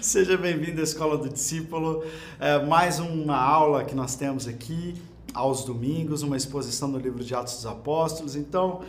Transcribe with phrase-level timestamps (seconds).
[0.02, 2.02] Seja bem-vindo à Escola do Discípulo.
[2.38, 4.94] É, mais uma aula que nós temos aqui
[5.34, 8.34] aos domingos, uma exposição do livro de Atos dos Apóstolos.
[8.34, 8.80] Então,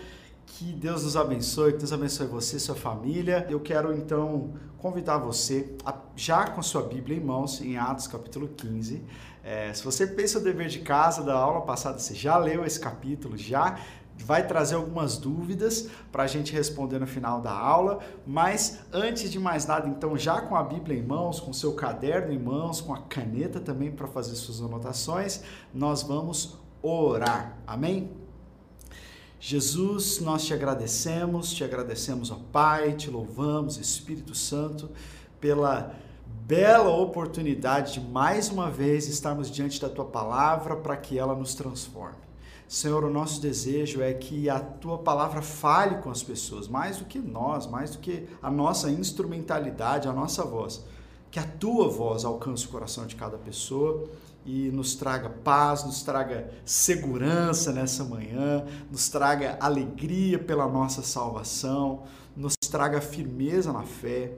[0.46, 3.46] que Deus nos abençoe, que Deus abençoe você e sua família.
[3.50, 8.48] Eu quero então convidar você, a, já com sua Bíblia em mãos, em Atos capítulo
[8.48, 9.04] 15.
[9.43, 12.80] É, se você pensa o dever de casa da aula passada, você já leu esse
[12.80, 13.78] capítulo, já
[14.23, 19.39] vai trazer algumas dúvidas para a gente responder no final da aula, mas antes de
[19.39, 22.93] mais nada, então, já com a Bíblia em mãos, com seu caderno em mãos, com
[22.93, 25.41] a caneta também para fazer suas anotações,
[25.73, 27.57] nós vamos orar.
[27.65, 28.12] Amém?
[29.39, 34.91] Jesus, nós te agradecemos, te agradecemos, ó Pai, te louvamos, Espírito Santo,
[35.40, 35.95] pela
[36.45, 41.55] bela oportunidade de mais uma vez estarmos diante da tua palavra para que ela nos
[41.55, 42.30] transforme.
[42.71, 47.03] Senhor, o nosso desejo é que a tua palavra fale com as pessoas, mais do
[47.03, 50.81] que nós, mais do que a nossa instrumentalidade, a nossa voz.
[51.29, 54.07] Que a tua voz alcance o coração de cada pessoa
[54.46, 62.03] e nos traga paz, nos traga segurança nessa manhã, nos traga alegria pela nossa salvação,
[62.37, 64.31] nos traga firmeza na fé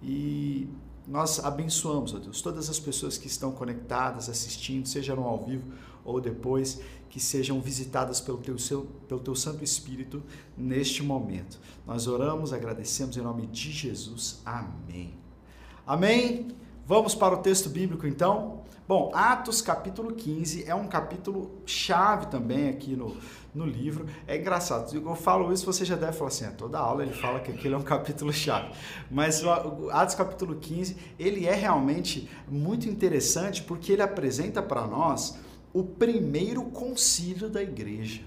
[0.00, 0.68] e
[1.08, 5.64] nós abençoamos, ó Deus, todas as pessoas que estão conectadas, assistindo, seja no ao vivo
[6.04, 10.22] ou depois, que sejam visitadas pelo teu, seu, pelo teu Santo Espírito
[10.56, 11.58] neste momento.
[11.84, 14.40] Nós oramos, agradecemos em nome de Jesus.
[14.46, 15.12] Amém.
[15.84, 16.48] Amém?
[16.86, 18.62] Vamos para o texto bíblico então?
[18.86, 23.16] Bom, Atos capítulo 15 é um capítulo chave também aqui no,
[23.54, 24.06] no livro.
[24.26, 27.40] É engraçado, eu falo isso, você já deve falar assim, é, toda aula ele fala
[27.40, 28.72] que aquele é um capítulo chave.
[29.10, 29.42] Mas
[29.92, 35.38] Atos capítulo 15, ele é realmente muito interessante porque ele apresenta para nós
[35.72, 38.22] o primeiro concílio da igreja.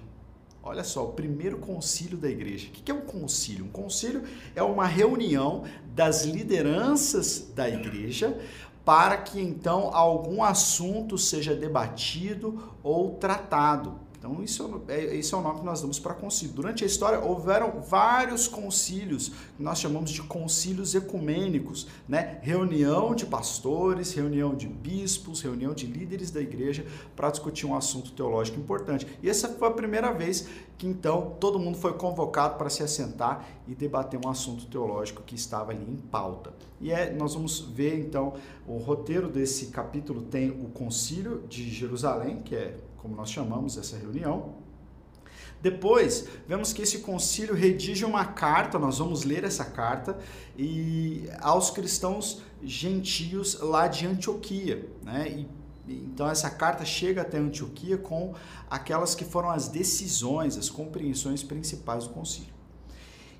[0.62, 2.70] Olha só, o primeiro concílio da igreja.
[2.70, 3.66] O que é um concílio?
[3.66, 4.24] Um concílio
[4.56, 8.40] é uma reunião das lideranças da igreja
[8.86, 14.00] para que então algum assunto seja debatido ou tratado.
[14.24, 16.56] Então, isso é, esse é o nome que nós damos para concílio.
[16.56, 22.40] Durante a história, houveram vários concílios, que nós chamamos de concílios ecumênicos, né?
[22.42, 26.86] Reunião de pastores, reunião de bispos, reunião de líderes da igreja
[27.18, 29.06] para discutir um assunto teológico importante.
[29.22, 30.48] E essa foi a primeira vez
[30.78, 35.36] que, então, todo mundo foi convocado para se assentar e debater um assunto teológico que
[35.36, 36.54] estava ali em pauta.
[36.80, 38.36] E é, nós vamos ver, então,
[38.66, 43.98] o roteiro desse capítulo tem o concílio de Jerusalém, que é como nós chamamos essa
[43.98, 44.56] reunião.
[45.62, 50.18] Depois, vemos que esse concílio redige uma carta, nós vamos ler essa carta,
[50.58, 54.90] e aos cristãos gentios lá de Antioquia.
[55.04, 55.46] Né?
[55.88, 58.34] E, então, essa carta chega até Antioquia com
[58.70, 62.53] aquelas que foram as decisões, as compreensões principais do concílio.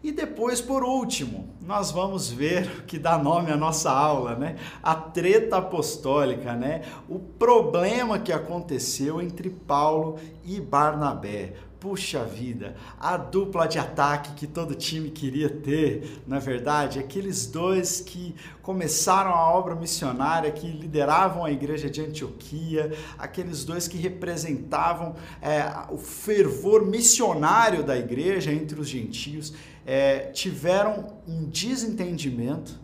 [0.04, 4.58] E depois, por último, nós vamos ver o que dá nome à nossa aula, né?
[4.84, 6.82] A treta apostólica, né?
[7.08, 11.54] O problema que aconteceu entre Paulo e Barnabé.
[11.84, 18.00] Puxa vida, a dupla de ataque que todo time queria ter, na verdade, aqueles dois
[18.00, 25.16] que começaram a obra missionária, que lideravam a igreja de Antioquia, aqueles dois que representavam
[25.42, 29.54] é, o fervor missionário da igreja entre os gentios
[29.86, 32.80] é, tiveram um desentendimento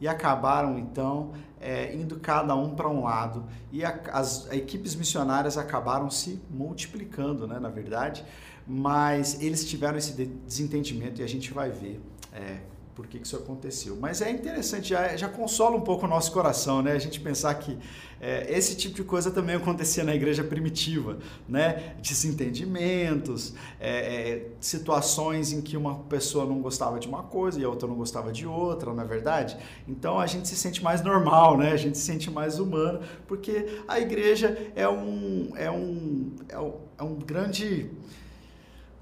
[0.00, 1.32] e acabaram então
[1.64, 3.44] é, indo cada um para um lado.
[3.72, 8.22] E a, as equipes missionárias acabaram se multiplicando, né, na verdade,
[8.66, 12.00] mas eles tiveram esse desentendimento e a gente vai ver
[12.34, 12.58] é,
[12.94, 13.96] por que, isso aconteceu.
[14.00, 16.92] Mas é interessante, já, já consola um pouco o nosso coração, né?
[16.92, 17.76] A gente pensar que
[18.20, 21.18] é, esse tipo de coisa também acontecia na igreja primitiva,
[21.48, 21.94] né?
[22.00, 27.68] Desentendimentos, é, é, situações em que uma pessoa não gostava de uma coisa e a
[27.68, 29.56] outra não gostava de outra, não é verdade?
[29.88, 31.72] Então a gente se sente mais normal, né?
[31.72, 36.74] A gente se sente mais humano, porque a igreja é um, é um, é um,
[36.98, 37.90] é um grande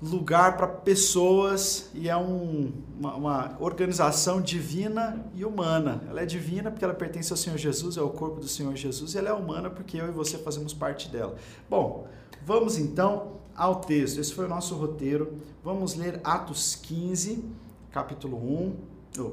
[0.03, 6.03] lugar para pessoas e é um, uma, uma, organização divina e humana.
[6.09, 9.15] Ela é divina porque ela pertence ao Senhor Jesus, é o corpo do Senhor Jesus,
[9.15, 11.37] e ela é humana porque eu e você fazemos parte dela.
[11.71, 12.09] Bom,
[12.45, 14.19] vamos então ao texto.
[14.19, 15.39] Esse foi o nosso roteiro.
[15.63, 17.45] Vamos ler Atos 15,
[17.93, 18.77] capítulo 1,
[19.21, 19.33] oh,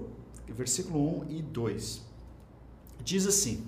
[0.50, 2.02] versículo 1 e 2.
[3.04, 3.66] Diz assim: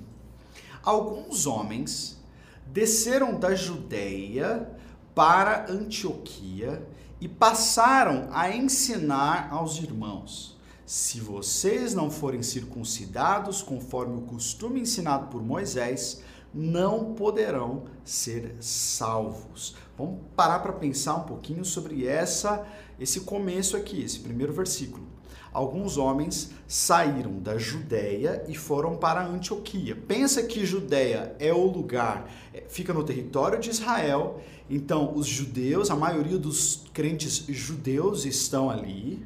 [0.84, 2.22] Alguns homens
[2.68, 4.70] desceram da Judéia
[5.16, 6.82] para Antioquia
[7.22, 15.28] e passaram a ensinar aos irmãos: se vocês não forem circuncidados conforme o costume ensinado
[15.28, 16.24] por Moisés,
[16.54, 19.76] não poderão ser salvos.
[19.98, 22.68] Vamos parar para pensar um pouquinho sobre essa
[23.00, 25.11] esse começo aqui, esse primeiro versículo.
[25.54, 29.96] Alguns homens saíram da Judéia e foram para Antioquia.
[29.96, 35.92] Pensa que Judéia é o lugar, é, fica no território de Israel, então os judeus,
[35.92, 39.26] a maioria dos crentes judeus estão ali,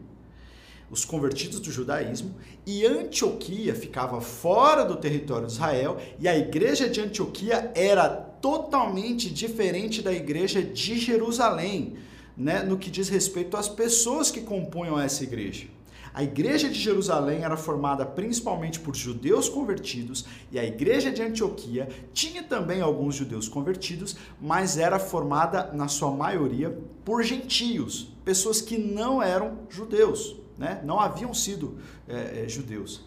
[0.89, 2.35] os convertidos do judaísmo,
[2.65, 9.29] e Antioquia ficava fora do território de Israel, e a igreja de Antioquia era totalmente
[9.29, 11.95] diferente da igreja de Jerusalém,
[12.37, 15.74] né, no que diz respeito às pessoas que compunham essa igreja.
[16.15, 21.89] A igreja de Jerusalém era formada principalmente por judeus convertidos e a igreja de Antioquia
[22.13, 28.77] tinha também alguns judeus convertidos, mas era formada na sua maioria por gentios, pessoas que
[28.77, 30.81] não eram judeus né?
[30.83, 31.77] não haviam sido
[32.07, 33.03] é, judeus.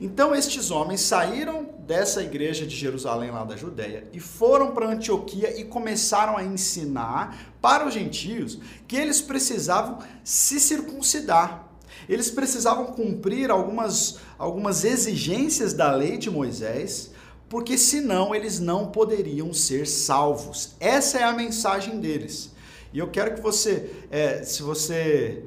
[0.00, 5.58] Então estes homens saíram dessa igreja de Jerusalém lá da Judéia e foram para Antioquia
[5.58, 11.69] e começaram a ensinar para os gentios que eles precisavam se circuncidar.
[12.10, 17.12] Eles precisavam cumprir algumas, algumas exigências da lei de Moisés,
[17.48, 20.74] porque senão eles não poderiam ser salvos.
[20.80, 22.50] Essa é a mensagem deles.
[22.92, 25.44] E eu quero que você, é, se você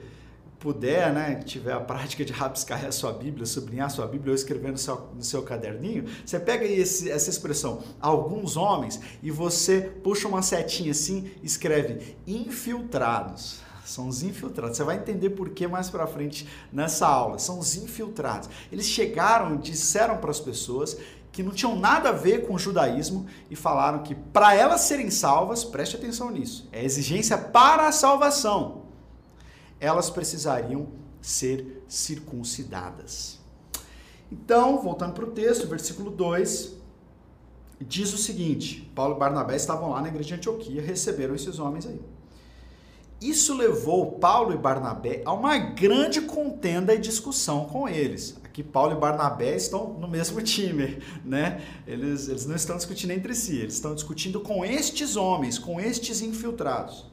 [0.57, 4.35] puder, né, tiver a prática de rabiscar a sua Bíblia, sublinhar a sua Bíblia ou
[4.35, 9.81] escrever no seu, no seu caderninho, você pega esse, essa expressão, alguns homens, e você
[9.81, 13.62] puxa uma setinha assim, escreve infiltrados.
[13.85, 14.77] São os infiltrados.
[14.77, 17.37] Você vai entender por que mais para frente nessa aula.
[17.37, 18.49] São os infiltrados.
[18.71, 20.97] Eles chegaram e disseram para as pessoas
[21.31, 25.09] que não tinham nada a ver com o judaísmo e falaram que para elas serem
[25.09, 28.83] salvas, preste atenção nisso, é exigência para a salvação
[29.83, 30.87] elas precisariam
[31.21, 33.37] ser circuncidadas.
[34.31, 36.73] Então, voltando para o texto, versículo 2,
[37.81, 41.85] diz o seguinte: Paulo e Barnabé estavam lá na igreja de Antioquia, receberam esses homens
[41.85, 41.99] aí.
[43.23, 48.37] Isso levou Paulo e Barnabé a uma grande contenda e discussão com eles.
[48.43, 51.61] Aqui Paulo e Barnabé estão no mesmo time, né?
[51.87, 56.21] Eles, eles não estão discutindo entre si, eles estão discutindo com estes homens, com estes
[56.21, 57.12] infiltrados.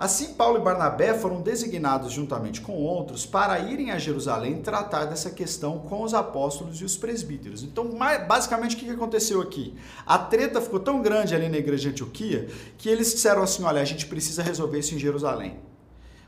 [0.00, 5.30] Assim, Paulo e Barnabé foram designados juntamente com outros para irem a Jerusalém tratar dessa
[5.30, 7.62] questão com os apóstolos e os presbíteros.
[7.62, 7.90] Então,
[8.26, 9.74] basicamente, o que aconteceu aqui?
[10.06, 12.48] A treta ficou tão grande ali na igreja de Antioquia
[12.78, 15.60] que eles disseram assim: olha, a gente precisa resolver isso em Jerusalém.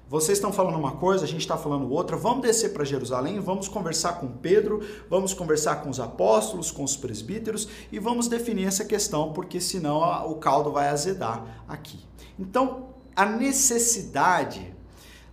[0.06, 2.14] Vocês estão falando uma coisa, a gente está falando outra.
[2.14, 6.94] Vamos descer para Jerusalém, vamos conversar com Pedro, vamos conversar com os apóstolos, com os
[6.94, 11.98] presbíteros e vamos definir essa questão, porque senão o caldo vai azedar aqui.
[12.38, 14.74] Então, a necessidade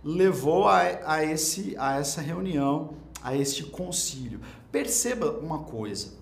[0.04, 4.40] levou a, a, esse, a essa reunião, a este concílio.
[4.72, 6.12] Perceba uma coisa,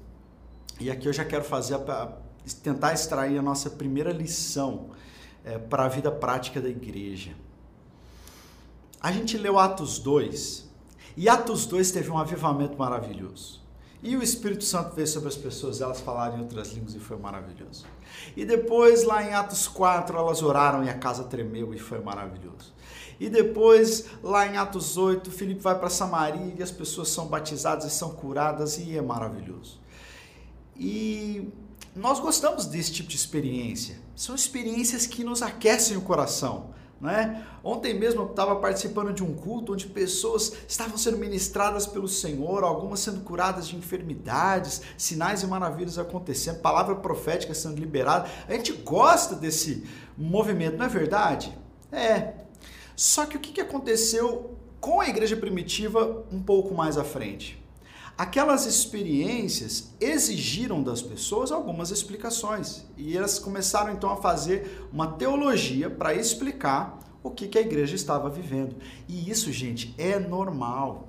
[0.80, 2.12] e aqui eu já quero fazer a,
[2.62, 4.90] tentar extrair a nossa primeira lição
[5.44, 7.34] é, para a vida prática da igreja.
[9.00, 10.68] A gente leu Atos 2,
[11.16, 13.60] e Atos 2 teve um avivamento maravilhoso.
[14.02, 17.16] E o Espírito Santo veio sobre as pessoas, elas falaram em outras línguas e foi
[17.16, 17.84] maravilhoso.
[18.36, 22.72] E depois, lá em Atos 4, elas oraram e a casa tremeu e foi maravilhoso.
[23.18, 27.84] E depois, lá em Atos 8, Filipe vai para Samaria e as pessoas são batizadas
[27.84, 29.80] e são curadas e é maravilhoso.
[30.76, 31.48] E
[31.96, 33.98] nós gostamos desse tipo de experiência.
[34.14, 36.70] São experiências que nos aquecem o coração.
[37.00, 37.46] Né?
[37.62, 42.64] Ontem mesmo eu estava participando de um culto onde pessoas estavam sendo ministradas pelo Senhor,
[42.64, 48.28] algumas sendo curadas de enfermidades, sinais e maravilhas acontecendo, palavra profética sendo liberada.
[48.48, 49.84] A gente gosta desse
[50.16, 51.56] movimento, não é verdade?
[51.92, 52.34] É.
[52.96, 57.62] Só que o que aconteceu com a igreja primitiva um pouco mais à frente?
[58.18, 65.88] Aquelas experiências exigiram das pessoas algumas explicações e elas começaram então a fazer uma teologia
[65.88, 68.74] para explicar o que, que a igreja estava vivendo.
[69.06, 71.06] E isso, gente, é normal.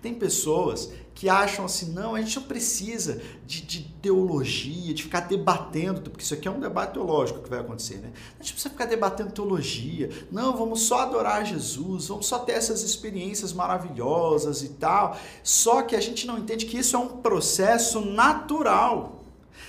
[0.00, 5.20] Tem pessoas que acham assim, não, a gente não precisa de, de, teologia, de ficar
[5.20, 8.12] debatendo, porque isso aqui é um debate teológico que vai acontecer, né?
[8.38, 10.10] A gente precisa ficar debatendo teologia.
[10.30, 15.16] Não, vamos só adorar Jesus, vamos só ter essas experiências maravilhosas e tal.
[15.42, 19.21] Só que a gente não entende que isso é um processo natural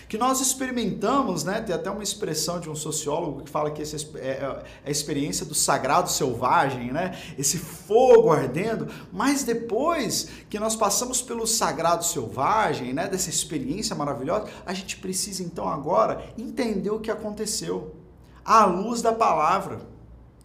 [0.07, 1.61] que nós experimentamos, né?
[1.61, 5.45] Tem até uma expressão de um sociólogo que fala que essa é, é a experiência
[5.45, 7.17] do sagrado selvagem, né?
[7.37, 13.07] Esse fogo ardendo, mas depois que nós passamos pelo sagrado selvagem, né?
[13.07, 17.95] Dessa experiência maravilhosa, a gente precisa então agora entender o que aconteceu
[18.43, 19.81] à luz da palavra.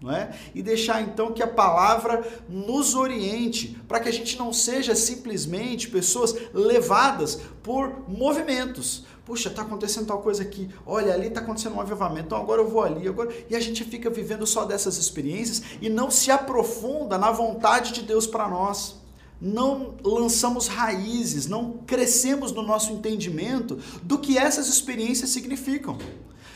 [0.00, 0.30] não é?
[0.54, 5.88] E deixar então que a palavra nos oriente, para que a gente não seja simplesmente
[5.88, 9.04] pessoas levadas por movimentos.
[9.28, 10.70] Puxa, está acontecendo tal coisa aqui.
[10.86, 12.28] Olha, ali está acontecendo um avivamento.
[12.28, 13.06] Então agora eu vou ali.
[13.06, 13.30] Agora...
[13.50, 18.00] E a gente fica vivendo só dessas experiências e não se aprofunda na vontade de
[18.00, 18.94] Deus para nós.
[19.38, 25.98] Não lançamos raízes, não crescemos no nosso entendimento do que essas experiências significam.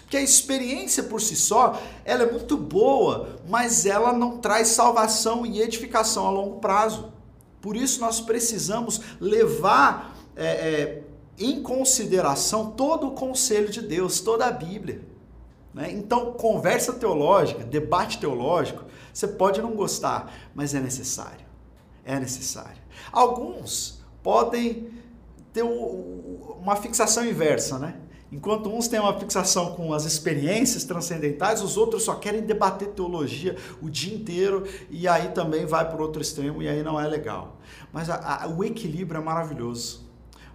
[0.00, 5.44] Porque a experiência por si só, ela é muito boa, mas ela não traz salvação
[5.44, 7.12] e edificação a longo prazo.
[7.60, 11.02] Por isso nós precisamos levar é, é,
[11.38, 15.02] em consideração todo o conselho de Deus, toda a Bíblia.
[15.72, 15.90] Né?
[15.92, 21.46] Então, conversa teológica, debate teológico, você pode não gostar, mas é necessário.
[22.04, 22.82] É necessário.
[23.10, 24.90] Alguns podem
[25.52, 27.96] ter uma fixação inversa, né?
[28.32, 33.56] Enquanto uns têm uma fixação com as experiências transcendentais, os outros só querem debater teologia
[33.82, 37.58] o dia inteiro e aí também vai para outro extremo e aí não é legal.
[37.92, 40.10] Mas a, a, o equilíbrio é maravilhoso.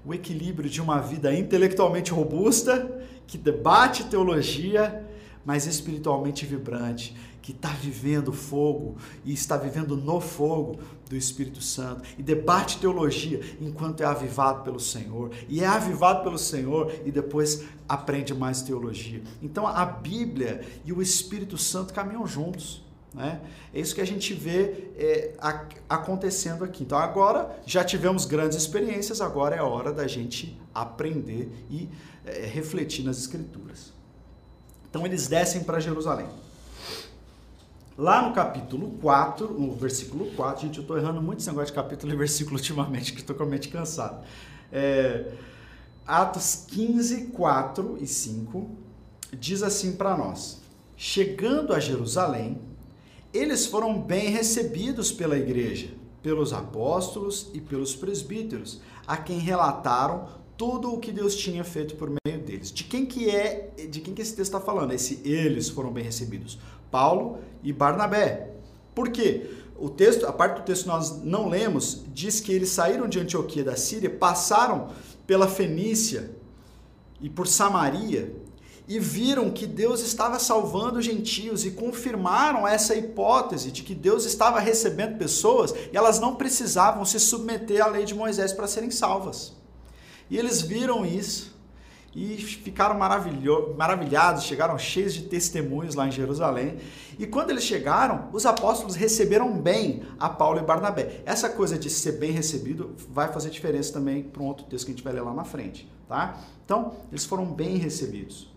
[0.08, 5.06] O equilíbrio de uma vida intelectualmente robusta, que debate teologia,
[5.44, 8.96] mas espiritualmente vibrante, que está vivendo fogo
[9.26, 14.80] e está vivendo no fogo do Espírito Santo e debate teologia enquanto é avivado pelo
[14.80, 19.22] Senhor e é avivado pelo Senhor e depois aprende mais teologia.
[19.42, 22.87] Então a Bíblia e o Espírito Santo caminham juntos.
[23.18, 23.42] Né?
[23.74, 25.34] É isso que a gente vê é,
[25.90, 26.84] acontecendo aqui.
[26.84, 31.90] Então agora já tivemos grandes experiências, agora é a hora da gente aprender e
[32.24, 33.92] é, refletir nas Escrituras.
[34.88, 36.28] Então eles descem para Jerusalém.
[37.98, 41.74] Lá no capítulo 4, no versículo 4, gente, eu estou errando muito esse negócio de
[41.74, 44.24] capítulo e versículo ultimamente, que estou com a mente cansado.
[44.72, 45.32] É,
[46.06, 48.70] Atos 15, 4 e 5
[49.34, 50.62] diz assim para nós:
[50.96, 52.62] Chegando a Jerusalém,
[53.34, 55.90] eles foram bem recebidos pela igreja,
[56.22, 62.10] pelos apóstolos e pelos presbíteros, a quem relataram tudo o que Deus tinha feito por
[62.10, 62.72] meio deles.
[62.72, 64.92] De quem que é, de quem que esse texto está falando?
[64.92, 66.58] Esse eles foram bem recebidos.
[66.90, 68.54] Paulo e Barnabé.
[68.96, 69.50] Por quê?
[69.78, 73.20] O texto, a parte do texto que nós não lemos, diz que eles saíram de
[73.20, 74.90] Antioquia da Síria, passaram
[75.28, 76.32] pela Fenícia
[77.22, 78.36] e por Samaria
[78.88, 84.24] e viram que Deus estava salvando os gentios e confirmaram essa hipótese de que Deus
[84.24, 88.90] estava recebendo pessoas e elas não precisavam se submeter à lei de Moisés para serem
[88.90, 89.54] salvas.
[90.30, 91.56] E eles viram isso
[92.16, 96.78] e ficaram maravilhados, chegaram cheios de testemunhos lá em Jerusalém.
[97.20, 101.22] E quando eles chegaram, os apóstolos receberam bem a Paulo e Barnabé.
[101.26, 104.92] Essa coisa de ser bem recebido vai fazer diferença também para um outro texto que
[104.92, 106.40] a gente vai ler lá na frente, tá?
[106.66, 108.57] Então, eles foram bem recebidos.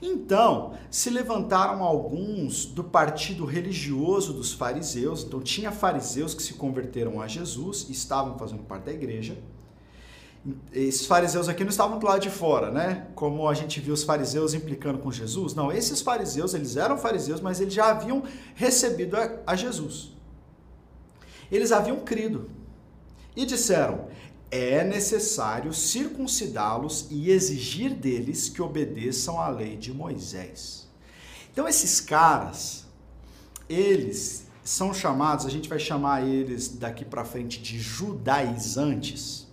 [0.00, 7.20] Então, se levantaram alguns do partido religioso dos fariseus, então tinha fariseus que se converteram
[7.20, 9.36] a Jesus e estavam fazendo parte da igreja
[10.72, 13.08] esses fariseus aqui não estavam do lado de fora, né?
[13.14, 15.54] Como a gente viu os fariseus implicando com Jesus.
[15.54, 18.22] Não, esses fariseus, eles eram fariseus, mas eles já haviam
[18.54, 20.12] recebido a, a Jesus.
[21.50, 22.48] Eles haviam crido
[23.34, 24.06] e disseram:
[24.56, 30.88] é necessário circuncidá-los e exigir deles que obedeçam à lei de Moisés.
[31.52, 32.84] Então, esses caras,
[33.68, 39.46] eles são chamados, a gente vai chamar eles daqui para frente de judaizantes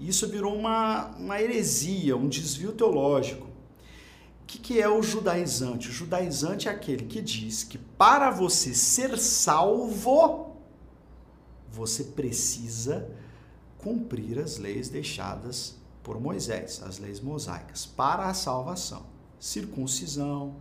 [0.00, 3.46] isso virou uma, uma heresia, um desvio teológico.
[3.46, 5.90] O que, que é o judaizante?
[5.90, 10.56] O judaizante é aquele que diz que para você ser salvo,
[11.70, 13.08] você precisa
[13.82, 19.04] cumprir as leis deixadas por Moisés, as leis mosaicas, para a salvação.
[19.38, 20.56] Circuncisão,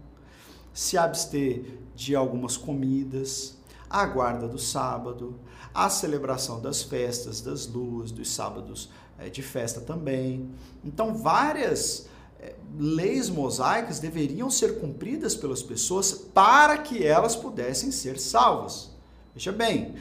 [0.74, 3.58] se abster de algumas comidas,
[3.90, 5.40] a guarda do sábado,
[5.74, 10.50] a celebração das festas, das luas, dos sábados é, de festa também.
[10.84, 12.08] Então, várias
[12.40, 18.92] é, leis mosaicas deveriam ser cumpridas pelas pessoas para que elas pudessem ser salvas.
[19.34, 19.96] Veja bem,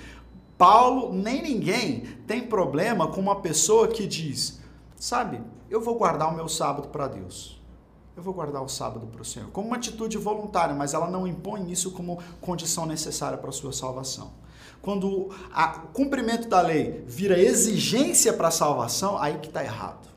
[0.58, 4.60] Paulo nem ninguém tem problema com uma pessoa que diz,
[4.96, 7.56] sabe, eu vou guardar o meu sábado para Deus.
[8.16, 9.48] Eu vou guardar o sábado para o Senhor.
[9.50, 13.72] Como uma atitude voluntária, mas ela não impõe isso como condição necessária para a sua
[13.72, 14.32] salvação.
[14.82, 20.08] Quando o cumprimento da lei vira exigência para a salvação, aí que está errado.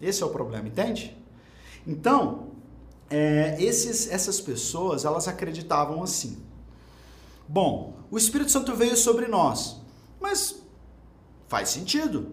[0.00, 1.14] Esse é o problema, entende?
[1.86, 2.48] Então,
[3.10, 6.38] é, esses, essas pessoas, elas acreditavam assim.
[7.46, 9.76] Bom, o Espírito Santo veio sobre nós,
[10.20, 10.62] mas
[11.46, 12.32] faz sentido.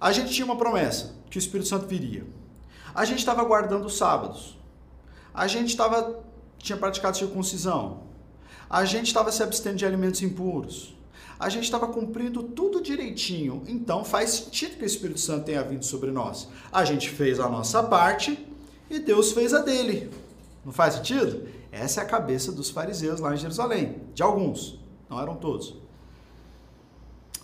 [0.00, 2.26] A gente tinha uma promessa que o Espírito Santo viria.
[2.94, 4.58] A gente estava guardando os sábados.
[5.32, 6.20] A gente tava,
[6.58, 8.02] tinha praticado circuncisão.
[8.68, 10.94] a gente estava se abstendo de alimentos impuros,
[11.40, 15.84] a gente estava cumprindo tudo direitinho, então faz sentido que o Espírito Santo tenha vindo
[15.84, 16.48] sobre nós.
[16.70, 18.46] A gente fez a nossa parte
[18.88, 20.10] e Deus fez a dele.
[20.64, 21.48] Não faz sentido?
[21.72, 24.78] Essa é a cabeça dos fariseus lá em Jerusalém, de alguns,
[25.10, 25.76] não eram todos.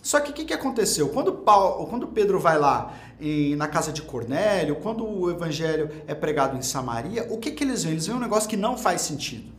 [0.01, 1.09] Só que o que, que aconteceu?
[1.09, 6.15] Quando, Paulo, quando Pedro vai lá em, na casa de Cornélio, quando o evangelho é
[6.15, 7.95] pregado em Samaria, o que, que eles veem?
[7.95, 9.51] Eles veem um negócio que não faz sentido.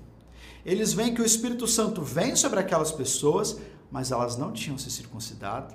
[0.64, 3.58] Eles veem que o Espírito Santo vem sobre aquelas pessoas,
[3.90, 5.74] mas elas não tinham se circuncidado,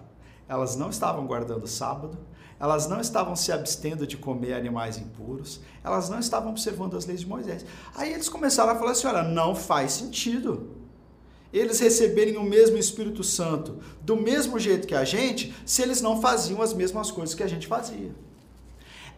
[0.50, 2.18] elas não estavam guardando o sábado,
[2.60, 7.20] elas não estavam se abstendo de comer animais impuros, elas não estavam observando as leis
[7.20, 7.64] de Moisés.
[7.94, 10.83] Aí eles começaram a falar assim: olha, não faz sentido
[11.54, 16.20] eles receberem o mesmo Espírito Santo do mesmo jeito que a gente, se eles não
[16.20, 18.12] faziam as mesmas coisas que a gente fazia.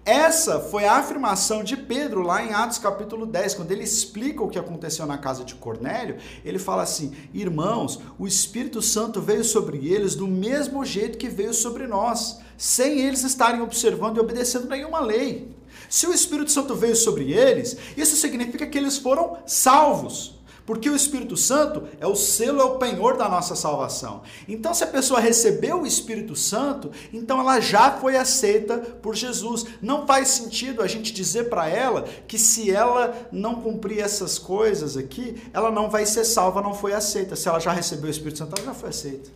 [0.06, 4.50] Essa foi a afirmação de Pedro lá em Atos capítulo 10, quando ele explica o
[4.50, 9.88] que aconteceu na casa de Cornélio, ele fala assim: "Irmãos, o Espírito Santo veio sobre
[9.92, 15.00] eles do mesmo jeito que veio sobre nós, sem eles estarem observando e obedecendo nenhuma
[15.00, 15.56] lei.
[15.90, 20.35] Se o Espírito Santo veio sobre eles, isso significa que eles foram salvos.
[20.66, 24.24] Porque o Espírito Santo é o selo, é o penhor da nossa salvação.
[24.48, 29.66] Então, se a pessoa recebeu o Espírito Santo, então ela já foi aceita por Jesus.
[29.80, 34.98] Não faz sentido a gente dizer para ela que se ela não cumprir essas coisas
[34.98, 37.36] aqui, ela não vai ser salva, não foi aceita.
[37.36, 39.30] Se ela já recebeu o Espírito Santo, ela já foi aceita.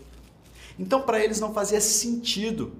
[0.79, 2.74] Então, para eles não fazia sentido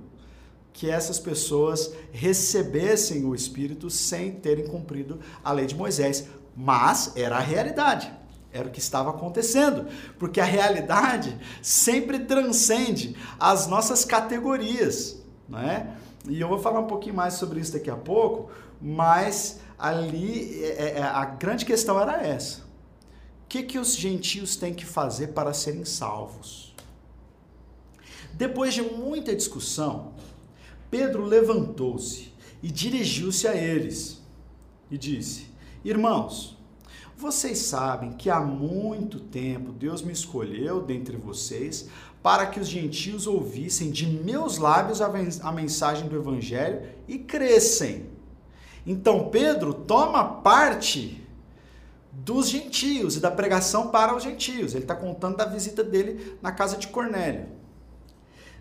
[0.74, 6.26] que essas pessoas recebessem o Espírito sem terem cumprido a lei de Moisés.
[6.56, 8.19] Mas era a realidade.
[8.52, 9.88] Era o que estava acontecendo,
[10.18, 15.96] porque a realidade sempre transcende as nossas categorias, não é?
[16.28, 18.52] E eu vou falar um pouquinho mais sobre isso daqui a pouco,
[18.82, 24.74] mas ali é, é, a grande questão era essa: o que, que os gentios têm
[24.74, 26.76] que fazer para serem salvos?
[28.34, 30.14] Depois de muita discussão,
[30.90, 34.22] Pedro levantou-se e dirigiu-se a eles
[34.90, 35.48] e disse:
[35.84, 36.59] Irmãos,
[37.20, 41.90] vocês sabem que há muito tempo Deus me escolheu dentre vocês
[42.24, 48.10] para que os gentios ouvissem de meus lábios a mensagem do evangelho e crescem.
[48.88, 51.22] Então Pedro toma parte
[52.14, 54.74] dos gentios e da pregação para os gentios.
[54.74, 57.48] Ele está contando da visita dele na casa de Cornélio.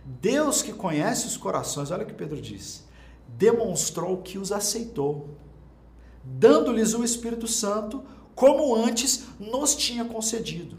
[0.04, 2.84] Deus que conhece os corações, olha o que Pedro diz,
[3.28, 5.28] demonstrou que os aceitou,
[6.24, 8.02] dando-lhes o Espírito Santo
[8.38, 10.76] como antes nos tinha concedido.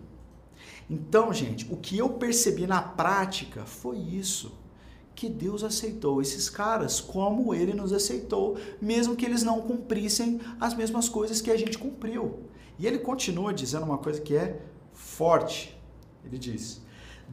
[0.89, 4.53] Então, gente, o que eu percebi na prática foi isso.
[5.13, 10.73] Que Deus aceitou esses caras como ele nos aceitou, mesmo que eles não cumprissem as
[10.73, 12.39] mesmas coisas que a gente cumpriu.
[12.79, 14.61] E ele continua dizendo uma coisa que é
[14.93, 15.77] forte.
[16.23, 16.81] Ele diz: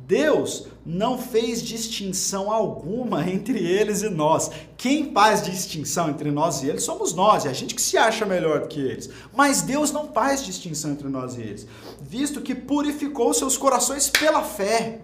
[0.06, 4.50] Deus não fez distinção alguma entre eles e nós.
[4.76, 8.24] Quem faz distinção entre nós e eles somos nós, é a gente que se acha
[8.24, 9.11] melhor do que eles.
[9.35, 11.66] Mas Deus não faz distinção entre nós e eles,
[12.00, 15.00] visto que purificou seus corações pela fé.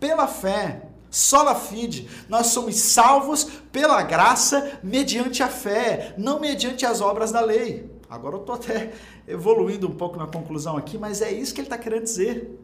[0.00, 0.82] Pela fé.
[1.10, 7.40] Sola fide, nós somos salvos pela graça mediante a fé, não mediante as obras da
[7.40, 7.90] lei.
[8.10, 8.92] Agora eu estou até
[9.26, 12.58] evoluindo um pouco na conclusão aqui, mas é isso que ele está querendo dizer.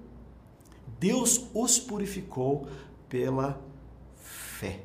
[1.04, 2.66] Deus os purificou
[3.10, 3.60] pela
[4.16, 4.80] fé.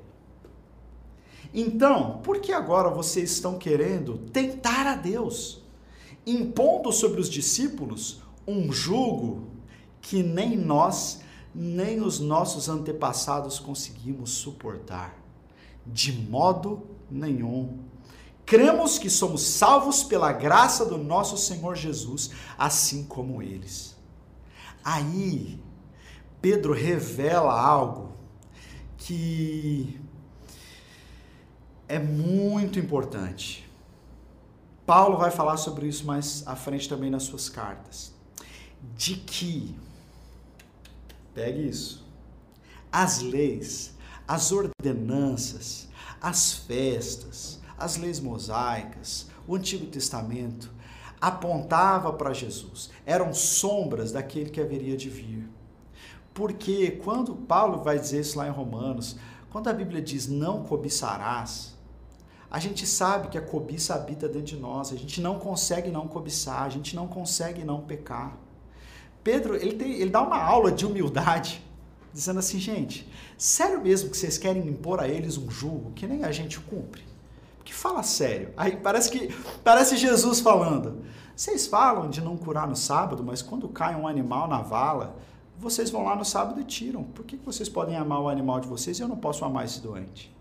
[1.53, 5.63] Então, por que agora vocês estão querendo tentar a Deus,
[6.27, 9.47] impondo sobre os discípulos um jugo
[10.01, 11.21] que nem nós,
[11.55, 15.17] nem os nossos antepassados conseguimos suportar?
[15.87, 17.79] De modo nenhum.
[18.45, 23.95] Cremos que somos salvos pela graça do nosso Senhor Jesus, assim como eles.
[24.83, 25.57] Aí
[26.41, 28.13] Pedro revela algo
[28.97, 29.99] que
[31.87, 33.67] é muito importante.
[34.85, 38.13] Paulo vai falar sobre isso mais à frente também nas suas cartas.
[38.95, 39.75] De que,
[41.33, 42.07] pegue isso,
[42.91, 43.95] as leis,
[44.27, 45.89] as ordenanças,
[46.21, 50.71] as festas, as leis mosaicas, o Antigo Testamento
[51.19, 55.58] apontava para Jesus, eram sombras daquele que haveria de vir.
[56.39, 59.17] Porque quando Paulo vai dizer isso lá em Romanos,
[59.51, 61.75] quando a Bíblia diz não cobiçarás,
[62.49, 66.07] a gente sabe que a cobiça habita dentro de nós, a gente não consegue não
[66.07, 68.37] cobiçar, a gente não consegue não pecar.
[69.21, 71.61] Pedro, ele, tem, ele dá uma aula de humildade,
[72.13, 73.05] dizendo assim, gente,
[73.37, 77.03] sério mesmo que vocês querem impor a eles um julgo que nem a gente cumpre?
[77.69, 78.51] que fala sério.
[78.57, 79.31] Aí parece que
[79.63, 81.03] parece Jesus falando.
[81.35, 85.15] Vocês falam de não curar no sábado, mas quando cai um animal na vala,
[85.59, 87.03] vocês vão lá no sábado e tiram.
[87.03, 89.81] Por que vocês podem amar o animal de vocês e eu não posso amar esse
[89.81, 90.33] doente?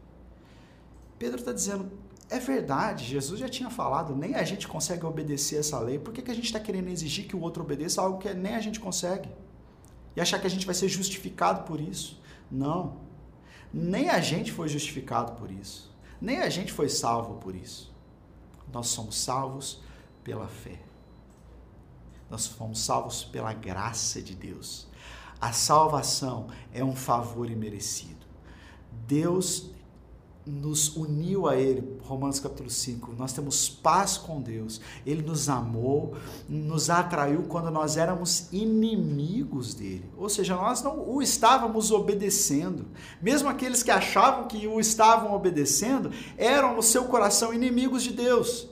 [1.19, 1.91] Pedro está dizendo,
[2.31, 5.99] é verdade, Jesus já tinha falado, nem a gente consegue obedecer essa lei.
[5.99, 8.55] Por que, que a gente está querendo exigir que o outro obedeça algo que nem
[8.55, 9.29] a gente consegue?
[10.15, 12.21] E achar que a gente vai ser justificado por isso?
[12.49, 12.99] Não.
[13.73, 15.93] Nem a gente foi justificado por isso.
[16.21, 17.93] Nem a gente foi salvo por isso.
[18.73, 19.83] Nós somos salvos
[20.23, 20.81] pela fé.
[22.31, 24.88] Nós fomos salvos pela graça de Deus.
[25.41, 28.27] A salvação é um favor imerecido.
[29.07, 29.71] Deus
[30.49, 33.13] nos uniu a Ele, Romanos capítulo 5.
[33.19, 34.81] Nós temos paz com Deus.
[35.05, 36.15] Ele nos amou,
[36.49, 40.11] nos atraiu quando nós éramos inimigos dele.
[40.17, 42.87] Ou seja, nós não o estávamos obedecendo.
[43.21, 48.69] Mesmo aqueles que achavam que o estavam obedecendo, eram no seu coração inimigos de Deus.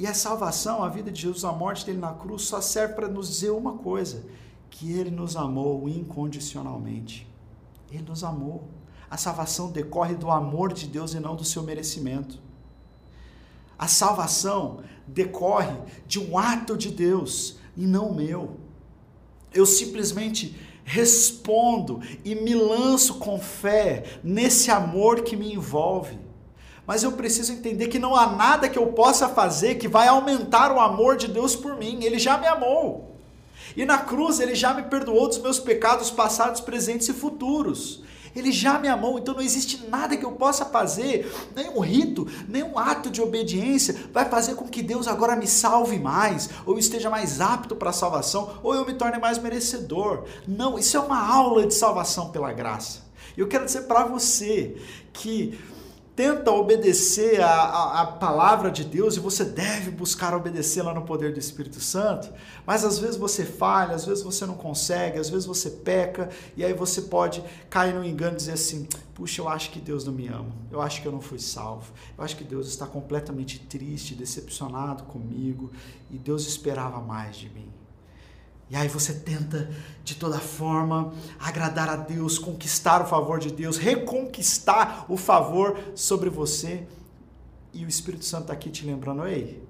[0.00, 3.06] E a salvação, a vida de Jesus, a morte dele na cruz, só serve para
[3.06, 4.24] nos dizer uma coisa:
[4.70, 7.28] que ele nos amou incondicionalmente.
[7.92, 8.66] Ele nos amou.
[9.10, 12.38] A salvação decorre do amor de Deus e não do seu merecimento.
[13.78, 18.56] A salvação decorre de um ato de Deus e não meu.
[19.52, 26.18] Eu simplesmente respondo e me lanço com fé nesse amor que me envolve.
[26.90, 30.72] Mas eu preciso entender que não há nada que eu possa fazer que vai aumentar
[30.72, 32.02] o amor de Deus por mim.
[32.02, 33.14] Ele já me amou.
[33.76, 38.02] E na cruz ele já me perdoou dos meus pecados passados, presentes e futuros.
[38.34, 42.76] Ele já me amou, então não existe nada que eu possa fazer, nenhum rito, nenhum
[42.76, 47.40] ato de obediência vai fazer com que Deus agora me salve mais, ou esteja mais
[47.40, 50.24] apto para a salvação, ou eu me torne mais merecedor.
[50.44, 53.08] Não, isso é uma aula de salvação pela graça.
[53.36, 54.76] E eu quero dizer para você
[55.12, 55.58] que
[56.14, 61.32] tenta obedecer a, a, a, palavra de Deus e você deve buscar obedecê-la no poder
[61.32, 62.30] do Espírito Santo,
[62.66, 66.64] mas às vezes você falha, às vezes você não consegue, às vezes você peca e
[66.64, 70.12] aí você pode cair no engano e dizer assim: puxa, eu acho que Deus não
[70.12, 73.58] me ama, eu acho que eu não fui salvo, eu acho que Deus está completamente
[73.58, 75.70] triste, decepcionado comigo
[76.10, 77.79] e Deus esperava mais de mim.
[78.70, 79.68] E aí você tenta
[80.04, 86.30] de toda forma agradar a Deus, conquistar o favor de Deus, reconquistar o favor sobre
[86.30, 86.86] você.
[87.72, 89.60] E o Espírito Santo está aqui te lembrando: ei,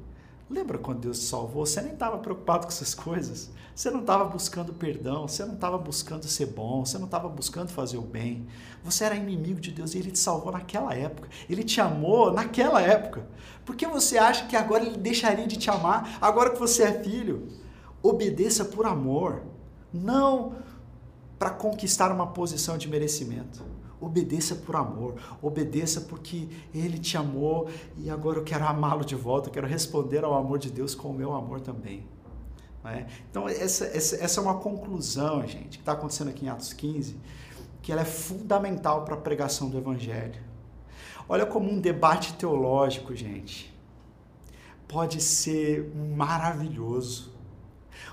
[0.51, 1.65] lembra quando Deus te salvou?
[1.65, 3.51] Você nem estava preocupado com essas coisas.
[3.75, 7.71] Você não estava buscando perdão, você não estava buscando ser bom, você não estava buscando
[7.71, 8.47] fazer o bem.
[8.85, 11.31] Você era inimigo de Deus e Ele te salvou naquela época.
[11.49, 13.27] Ele te amou naquela época.
[13.65, 17.03] Por que você acha que agora Ele deixaria de te amar, agora que você é
[17.03, 17.49] filho?
[18.03, 19.43] Obedeça por amor,
[19.93, 20.55] não
[21.39, 23.65] para conquistar uma posição de merecimento.
[24.01, 29.49] Obedeça por amor, obedeça porque Ele te amou e agora eu quero amá-lo de volta,
[29.49, 32.07] eu quero responder ao amor de Deus com o meu amor também.
[32.83, 33.07] É?
[33.31, 37.19] Então, essa, essa, essa é uma conclusão, gente, que está acontecendo aqui em Atos 15,
[37.83, 40.41] que ela é fundamental para a pregação do Evangelho.
[41.29, 43.71] Olha como um debate teológico, gente,
[44.89, 47.30] pode ser maravilhoso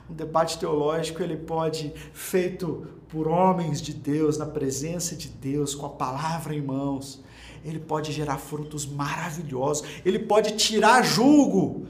[0.09, 5.85] um debate teológico ele pode feito por homens de Deus, na presença de Deus, com
[5.85, 7.23] a palavra em mãos,
[7.63, 9.85] ele pode gerar frutos maravilhosos.
[10.05, 11.87] Ele pode tirar julgo,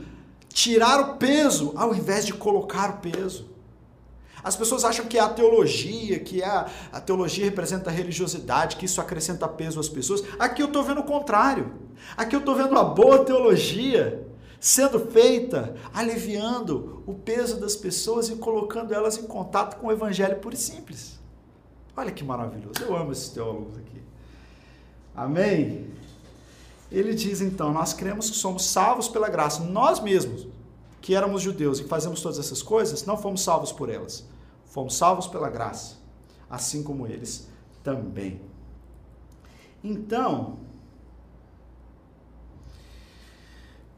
[0.49, 3.47] tirar o peso, ao invés de colocar o peso.
[4.43, 8.75] As pessoas acham que é a teologia, que é a, a teologia representa a religiosidade,
[8.77, 10.23] que isso acrescenta peso às pessoas.
[10.39, 11.73] Aqui eu estou vendo o contrário.
[12.15, 14.26] Aqui eu estou vendo a boa teologia
[14.59, 20.37] sendo feita, aliviando o peso das pessoas e colocando elas em contato com o evangelho
[20.37, 21.19] puro e simples.
[21.95, 22.81] Olha que maravilhoso.
[22.81, 24.01] Eu amo esses teólogos aqui.
[25.15, 25.87] Amém?
[26.91, 29.63] Ele diz então: Nós cremos que somos salvos pela graça.
[29.63, 30.47] Nós mesmos,
[31.01, 34.25] que éramos judeus e fazemos todas essas coisas, não fomos salvos por elas.
[34.65, 35.95] Fomos salvos pela graça,
[36.49, 37.47] assim como eles
[37.83, 38.41] também.
[39.83, 40.59] Então,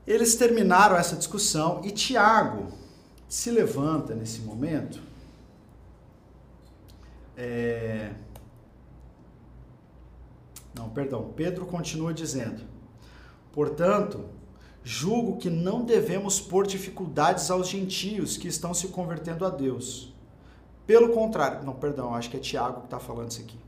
[0.10, 2.70] Eles terminaram essa discussão e Tiago
[3.28, 5.00] se levanta nesse momento.
[7.38, 8.12] É...
[10.74, 11.32] Não, perdão.
[11.36, 12.64] Pedro continua dizendo:
[13.54, 14.26] Portanto,
[14.84, 20.12] julgo que não devemos pôr dificuldades aos gentios que estão se convertendo a Deus.
[20.88, 23.60] Pelo contrário, não, perdão, acho que é Tiago que está falando isso aqui.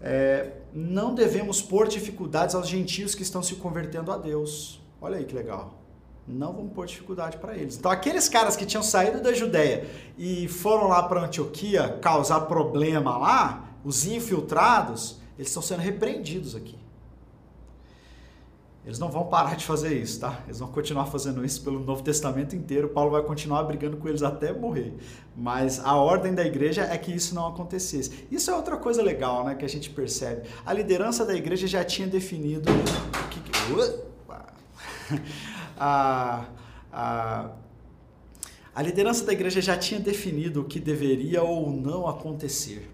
[0.00, 4.80] É, não devemos pôr dificuldades aos gentios que estão se convertendo a Deus.
[5.00, 5.74] Olha aí que legal.
[6.26, 7.76] Não vamos pôr dificuldade para eles.
[7.76, 13.16] Então, aqueles caras que tinham saído da Judéia e foram lá para Antioquia causar problema
[13.16, 16.78] lá, os infiltrados, eles estão sendo repreendidos aqui.
[18.84, 20.42] Eles não vão parar de fazer isso, tá?
[20.46, 22.88] Eles vão continuar fazendo isso pelo Novo Testamento inteiro.
[22.88, 24.94] Paulo vai continuar brigando com eles até morrer.
[25.36, 28.26] Mas a ordem da igreja é que isso não acontecesse.
[28.30, 29.54] Isso é outra coisa legal, né?
[29.54, 30.48] Que a gente percebe.
[30.64, 32.72] A liderança da igreja já tinha definido.
[33.30, 33.40] Que...
[35.78, 36.46] a,
[36.90, 37.50] a,
[38.74, 42.90] a liderança da igreja já tinha definido o que deveria ou não acontecer.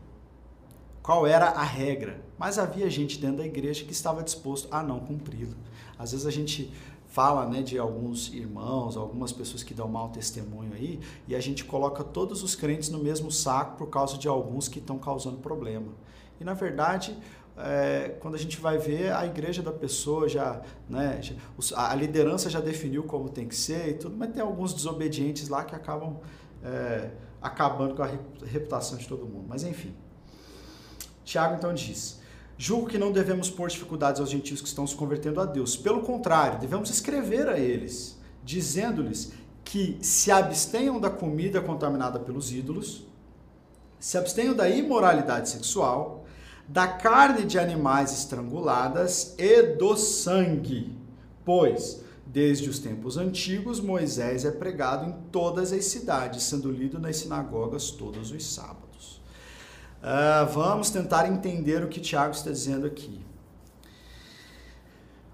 [1.01, 2.21] Qual era a regra?
[2.37, 5.55] Mas havia gente dentro da igreja que estava disposto a não cumpri-la.
[5.99, 6.73] Às vezes a gente
[7.07, 11.65] fala né, de alguns irmãos, algumas pessoas que dão mau testemunho aí, e a gente
[11.65, 15.93] coloca todos os crentes no mesmo saco por causa de alguns que estão causando problema.
[16.41, 17.17] E na verdade,
[17.57, 21.35] é, quando a gente vai ver, a igreja da pessoa já, né, já,
[21.75, 25.65] a liderança já definiu como tem que ser e tudo, mas tem alguns desobedientes lá
[25.65, 26.19] que acabam
[26.63, 28.11] é, acabando com a
[28.45, 29.47] reputação de todo mundo.
[29.49, 29.95] Mas enfim.
[31.25, 32.21] Tiago então diz:
[32.59, 35.77] Julgo que não devemos pôr dificuldades aos gentios que estão se convertendo a Deus.
[35.77, 43.07] Pelo contrário, devemos escrever a eles, dizendo-lhes que se abstenham da comida contaminada pelos ídolos,
[43.99, 46.25] se abstenham da imoralidade sexual,
[46.67, 50.97] da carne de animais estranguladas e do sangue.
[51.45, 57.19] Pois, desde os tempos antigos, Moisés é pregado em todas as cidades, sendo lido nas
[57.19, 58.86] sinagogas todos os sábados.
[60.03, 63.21] Uh, vamos tentar entender o que Tiago está dizendo aqui.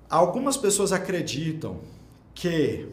[0.09, 1.81] Algumas pessoas acreditam
[2.35, 2.89] que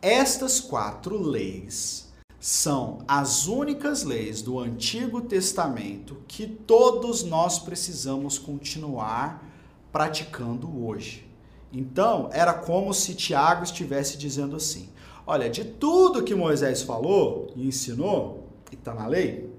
[0.00, 9.44] estas quatro leis são as únicas leis do Antigo Testamento que todos nós precisamos continuar
[9.92, 11.28] praticando hoje.
[11.72, 14.88] Então, era como se Tiago estivesse dizendo assim:
[15.26, 19.49] olha, de tudo que Moisés falou e ensinou, e está na lei,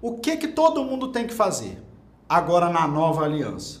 [0.00, 1.82] o que que todo mundo tem que fazer
[2.28, 3.80] agora na nova aliança?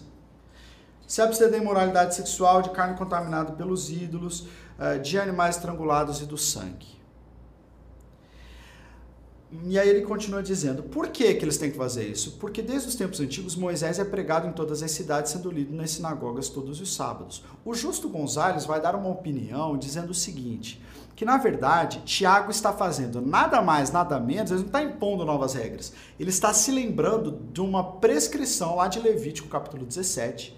[1.06, 4.46] Se abster da imoralidade sexual, de carne contaminada pelos ídolos,
[4.78, 6.98] eh, de animais estrangulados e do sangue.
[9.64, 12.32] E aí ele continua dizendo, por que, que eles têm que fazer isso?
[12.32, 15.92] Porque desde os tempos antigos Moisés é pregado em todas as cidades, sendo lido nas
[15.92, 17.42] sinagogas todos os sábados.
[17.64, 20.82] O Justo Gonzalez vai dar uma opinião dizendo o seguinte,
[21.18, 25.52] que na verdade Tiago está fazendo nada mais, nada menos, ele não está impondo novas
[25.52, 25.92] regras.
[26.16, 30.56] Ele está se lembrando de uma prescrição lá de Levítico capítulo 17,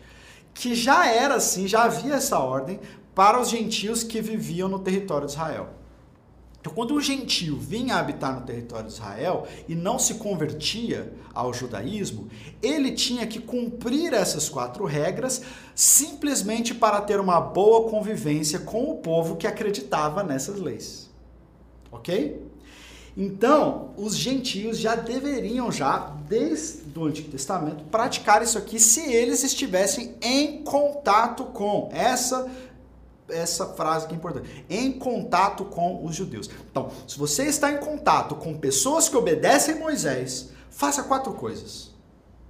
[0.52, 2.78] que já era assim, já havia essa ordem
[3.14, 5.70] para os gentios que viviam no território de Israel.
[6.60, 11.54] Então, quando um gentio vinha habitar no território de Israel e não se convertia ao
[11.54, 12.28] judaísmo,
[12.62, 15.40] ele tinha que cumprir essas quatro regras
[15.74, 21.08] simplesmente para ter uma boa convivência com o povo que acreditava nessas leis.
[21.90, 22.50] Ok?
[23.16, 29.42] Então, os gentios já deveriam já, desde o Antigo Testamento, praticar isso aqui se eles
[29.42, 32.48] estivessem em contato com essa
[33.32, 34.64] essa frase que é importante.
[34.68, 36.48] Em contato com os judeus.
[36.70, 41.90] Então, se você está em contato com pessoas que obedecem Moisés, faça quatro coisas.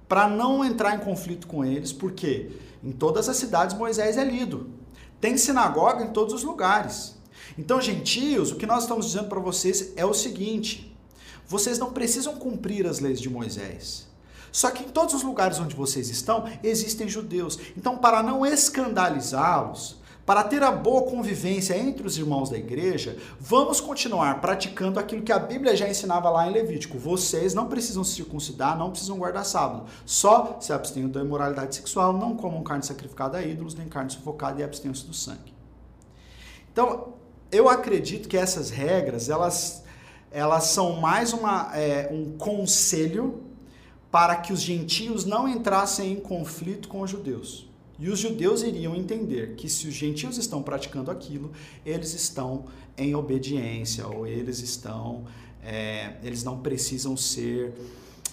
[0.07, 2.51] Para não entrar em conflito com eles, porque
[2.83, 4.71] em todas as cidades Moisés é lido.
[5.19, 7.15] Tem sinagoga em todos os lugares.
[7.57, 10.97] Então, gentios, o que nós estamos dizendo para vocês é o seguinte:
[11.47, 14.09] vocês não precisam cumprir as leis de Moisés.
[14.51, 17.57] Só que em todos os lugares onde vocês estão, existem judeus.
[17.77, 23.81] Então, para não escandalizá-los, para ter a boa convivência entre os irmãos da igreja, vamos
[23.81, 26.97] continuar praticando aquilo que a Bíblia já ensinava lá em Levítico.
[26.97, 29.85] Vocês não precisam se circuncidar, não precisam guardar sábado.
[30.05, 34.61] Só se abstenham da imoralidade sexual, não comam carne sacrificada a ídolos, nem carne sufocada
[34.61, 35.53] e abstenham-se do sangue.
[36.71, 37.15] Então,
[37.51, 39.83] eu acredito que essas regras, elas,
[40.29, 43.43] elas são mais uma, é, um conselho
[44.11, 47.70] para que os gentios não entrassem em conflito com os judeus.
[48.01, 51.51] E os judeus iriam entender que se os gentios estão praticando aquilo,
[51.85, 52.65] eles estão
[52.97, 55.25] em obediência ou eles estão,
[55.61, 57.71] é, eles não precisam ser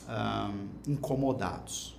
[0.09, 1.95] um, incomodados.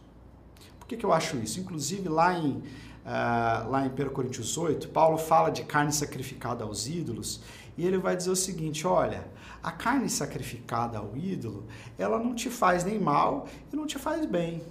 [0.80, 1.60] Por que, que eu acho isso?
[1.60, 6.88] Inclusive lá em, uh, lá em 1 Coríntios 8, Paulo fala de carne sacrificada aos
[6.88, 7.40] ídolos
[7.78, 9.28] e ele vai dizer o seguinte: olha,
[9.62, 11.68] a carne sacrificada ao ídolo,
[12.00, 14.64] ela não te faz nem mal e não te faz bem.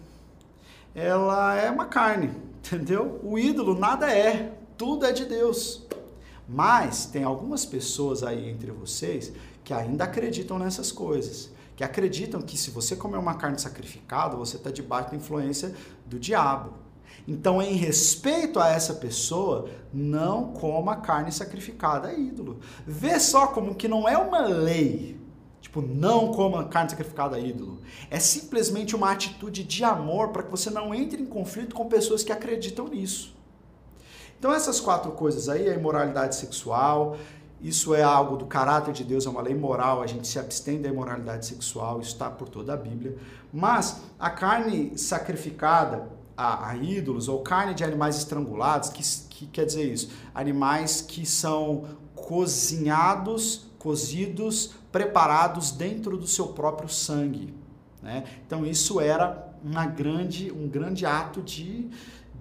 [0.97, 3.19] Ela é uma carne, Entendeu?
[3.23, 5.87] O ídolo nada é, tudo é de Deus.
[6.47, 9.33] Mas tem algumas pessoas aí entre vocês
[9.65, 11.51] que ainda acreditam nessas coisas.
[11.75, 16.19] Que acreditam que se você comer uma carne sacrificada, você está debaixo da influência do
[16.19, 16.75] diabo.
[17.27, 22.61] Então, em respeito a essa pessoa, não coma carne sacrificada a ídolo.
[22.87, 25.18] Vê só como que não é uma lei,
[25.61, 27.81] Tipo, não coma carne sacrificada a ídolo.
[28.11, 32.23] É simplesmente uma atitude de amor para que você não entre em conflito com pessoas
[32.23, 33.37] que acreditam nisso.
[34.39, 37.17] Então essas quatro coisas aí, a imoralidade sexual,
[37.61, 40.81] isso é algo do caráter de Deus, é uma lei moral, a gente se abstém
[40.81, 43.17] da imoralidade sexual, isso está por toda a Bíblia.
[43.53, 49.67] Mas a carne sacrificada a, a ídolos ou carne de animais estrangulados, que, que quer
[49.67, 50.11] dizer isso?
[50.33, 57.55] Animais que são cozinhados, cozidos, preparados dentro do seu próprio sangue.
[58.03, 58.25] Né?
[58.47, 61.89] Então isso era uma grande, um grande ato de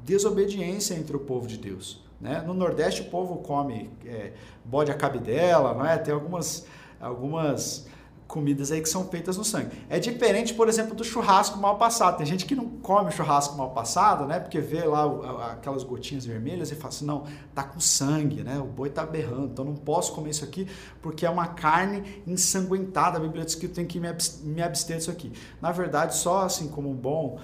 [0.04, 2.04] desobediência entre o povo de Deus.
[2.20, 2.42] Né?
[2.46, 4.34] No Nordeste o povo come é,
[4.64, 5.98] bode a cabidela, não é?
[5.98, 6.66] tem algumas,
[7.00, 7.88] algumas
[8.28, 9.72] comidas aí que são feitas no sangue.
[9.90, 12.18] É diferente, por exemplo, do churrasco mal passado.
[12.18, 14.40] Tem gente que não come churrasco mal passado, né?
[14.40, 17.24] Porque vê lá aquelas gotinhas vermelhas e fala assim, não,
[17.56, 18.60] tá com sangue, né?
[18.60, 20.68] O boi tá berrando, então não posso comer isso aqui
[21.02, 23.18] porque é uma carne ensanguentada.
[23.18, 25.32] A Bíblia diz que eu tenho que me abster disso aqui.
[25.62, 27.40] Na verdade, só assim como um bom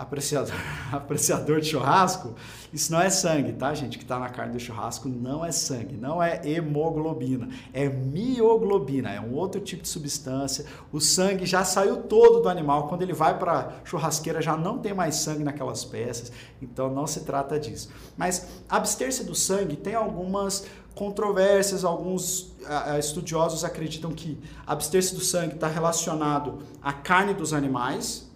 [0.00, 0.54] apreciador,
[0.90, 2.34] apreciador de churrasco,
[2.72, 3.98] isso não é sangue, tá, gente?
[3.98, 9.20] Que está na carne do churrasco não é sangue, não é hemoglobina, é mioglobina, é
[9.20, 10.64] um outro tipo de substância.
[10.90, 14.94] O sangue já saiu todo do animal, quando ele vai para churrasqueira já não tem
[14.94, 16.32] mais sangue naquelas peças,
[16.62, 17.90] então não se trata disso.
[18.16, 22.54] Mas abster-se do sangue tem algumas controvérsias, alguns
[22.98, 28.29] estudiosos acreditam que abster-se do sangue está relacionado à carne dos animais,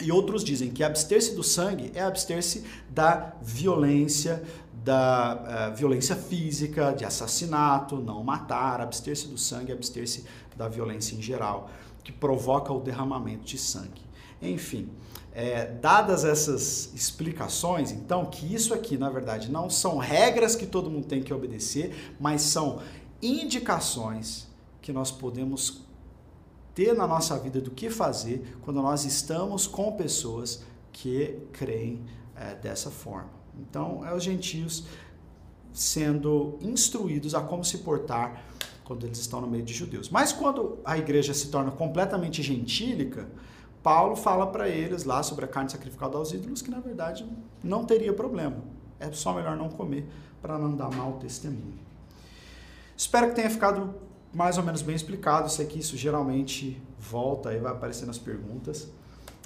[0.00, 4.42] e outros dizem que abster-se do sangue é abster-se da violência,
[4.84, 10.24] da uh, violência física, de assassinato, não matar, abster-se do sangue, abster-se
[10.56, 11.70] da violência em geral,
[12.02, 14.02] que provoca o derramamento de sangue.
[14.40, 14.90] Enfim,
[15.32, 20.90] é, dadas essas explicações, então, que isso aqui, na verdade, não são regras que todo
[20.90, 22.80] mundo tem que obedecer, mas são
[23.22, 24.48] indicações
[24.80, 25.82] que nós podemos
[26.74, 32.02] ter na nossa vida do que fazer quando nós estamos com pessoas que creem
[32.36, 33.30] é, dessa forma.
[33.58, 34.84] Então, é os gentios
[35.72, 38.44] sendo instruídos a como se portar
[38.84, 40.08] quando eles estão no meio de judeus.
[40.08, 43.28] Mas quando a igreja se torna completamente gentílica,
[43.82, 47.26] Paulo fala para eles lá sobre a carne sacrificada aos ídolos que na verdade
[47.62, 48.58] não teria problema.
[49.00, 50.06] É só melhor não comer
[50.40, 51.80] para não dar mau testemunho.
[52.96, 53.94] Espero que tenha ficado
[54.32, 55.50] mais ou menos bem explicado.
[55.50, 58.88] Sei que isso geralmente volta e vai aparecer nas perguntas,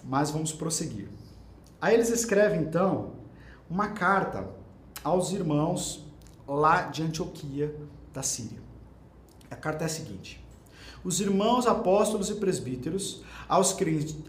[0.04, 1.08] mas vamos prosseguir.
[1.80, 3.12] Aí eles escrevem então
[3.68, 4.48] uma carta
[5.02, 6.04] aos irmãos
[6.46, 7.74] lá de Antioquia
[8.12, 8.60] da Síria.
[9.50, 10.44] A carta é a seguinte:
[11.04, 13.76] Os irmãos apóstolos e presbíteros, aos,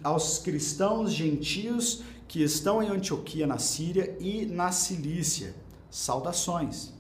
[0.04, 5.56] aos cristãos gentios que estão em Antioquia na Síria e na Cilícia,
[5.90, 6.97] saudações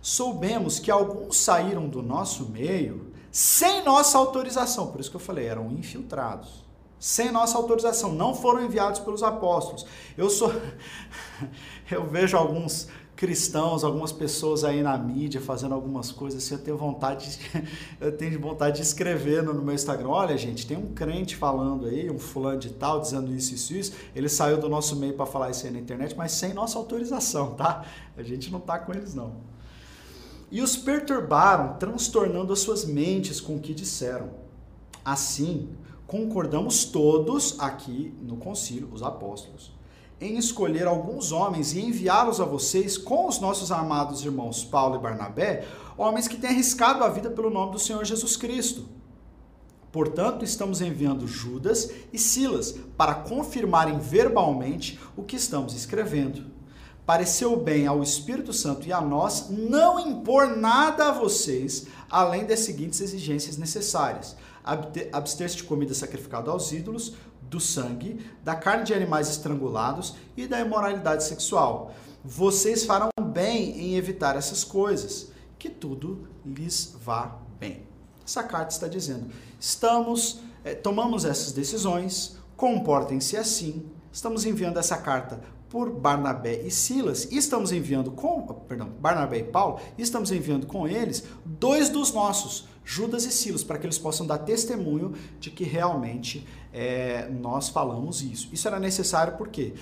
[0.00, 4.88] soubemos que alguns saíram do nosso meio sem nossa autorização.
[4.88, 6.68] Por isso que eu falei, eram infiltrados.
[6.98, 9.86] Sem nossa autorização, não foram enviados pelos apóstolos.
[10.18, 10.52] Eu sou
[11.90, 16.76] eu vejo alguns cristãos, algumas pessoas aí na mídia fazendo algumas coisas assim, eu tenho
[16.78, 17.68] vontade de,
[18.00, 22.10] eu tenho vontade de escrever no, meu Instagram, olha gente, tem um crente falando aí,
[22.10, 25.50] um fulano de tal, dizendo isso, isso, isso, ele saiu do nosso meio para falar
[25.50, 27.84] isso aí na internet, mas sem nossa autorização, tá?
[28.16, 29.49] A gente não tá com eles não
[30.50, 34.30] e os perturbaram, transtornando as suas mentes com o que disseram.
[35.04, 35.68] Assim,
[36.06, 39.72] concordamos todos aqui no concílio, os apóstolos,
[40.20, 44.98] em escolher alguns homens e enviá-los a vocês com os nossos amados irmãos Paulo e
[44.98, 48.86] Barnabé, homens que têm arriscado a vida pelo nome do Senhor Jesus Cristo.
[49.92, 56.49] Portanto, estamos enviando Judas e Silas para confirmarem verbalmente o que estamos escrevendo
[57.10, 62.60] pareceu bem ao Espírito Santo e a nós não impor nada a vocês além das
[62.60, 64.36] seguintes exigências necessárias:
[65.12, 70.60] abster-se de comida sacrificada aos ídolos, do sangue, da carne de animais estrangulados e da
[70.60, 71.92] imoralidade sexual.
[72.24, 77.88] Vocês farão bem em evitar essas coisas, que tudo lhes vá bem.
[78.24, 83.84] Essa carta está dizendo: estamos, eh, tomamos essas decisões, comportem-se assim.
[84.12, 89.44] Estamos enviando essa carta por Barnabé e Silas, e estamos enviando com, perdão, Barnabé e
[89.44, 93.98] Paulo, e estamos enviando com eles dois dos nossos, Judas e Silas, para que eles
[93.98, 98.48] possam dar testemunho de que realmente é, nós falamos isso.
[98.52, 99.74] Isso era necessário porque,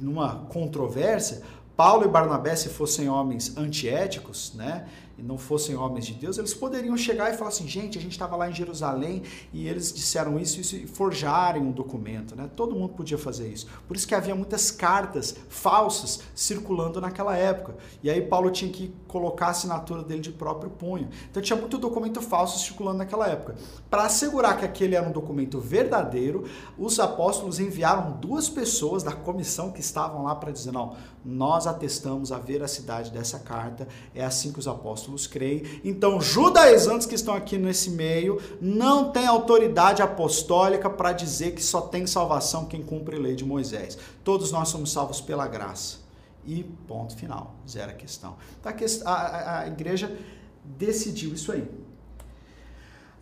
[0.00, 1.42] numa controvérsia,
[1.76, 4.86] Paulo e Barnabé, se fossem homens antiéticos, né,
[5.20, 8.12] e não fossem homens de Deus, eles poderiam chegar e falar assim: gente, a gente
[8.12, 9.22] estava lá em Jerusalém
[9.52, 12.34] e eles disseram isso, isso e forjarem um documento.
[12.34, 12.48] Né?
[12.56, 13.66] Todo mundo podia fazer isso.
[13.86, 17.76] Por isso que havia muitas cartas falsas circulando naquela época.
[18.02, 21.10] E aí Paulo tinha que colocar a assinatura dele de próprio punho.
[21.30, 23.56] Então tinha muito documento falso circulando naquela época.
[23.90, 26.44] Para assegurar que aquele era um documento verdadeiro,
[26.78, 32.32] os apóstolos enviaram duas pessoas da comissão que estavam lá para dizer: não, nós atestamos
[32.32, 35.62] a veracidade dessa carta, é assim que os apóstolos creem.
[35.84, 41.80] Então, judaizantes que estão aqui nesse meio não têm autoridade apostólica para dizer que só
[41.80, 43.98] tem salvação quem cumpre a lei de Moisés.
[44.24, 45.98] Todos nós somos salvos pela graça.
[46.44, 48.36] E ponto final, zero a questão.
[48.58, 48.72] Então,
[49.04, 50.16] a, a, a igreja
[50.64, 51.68] decidiu isso aí.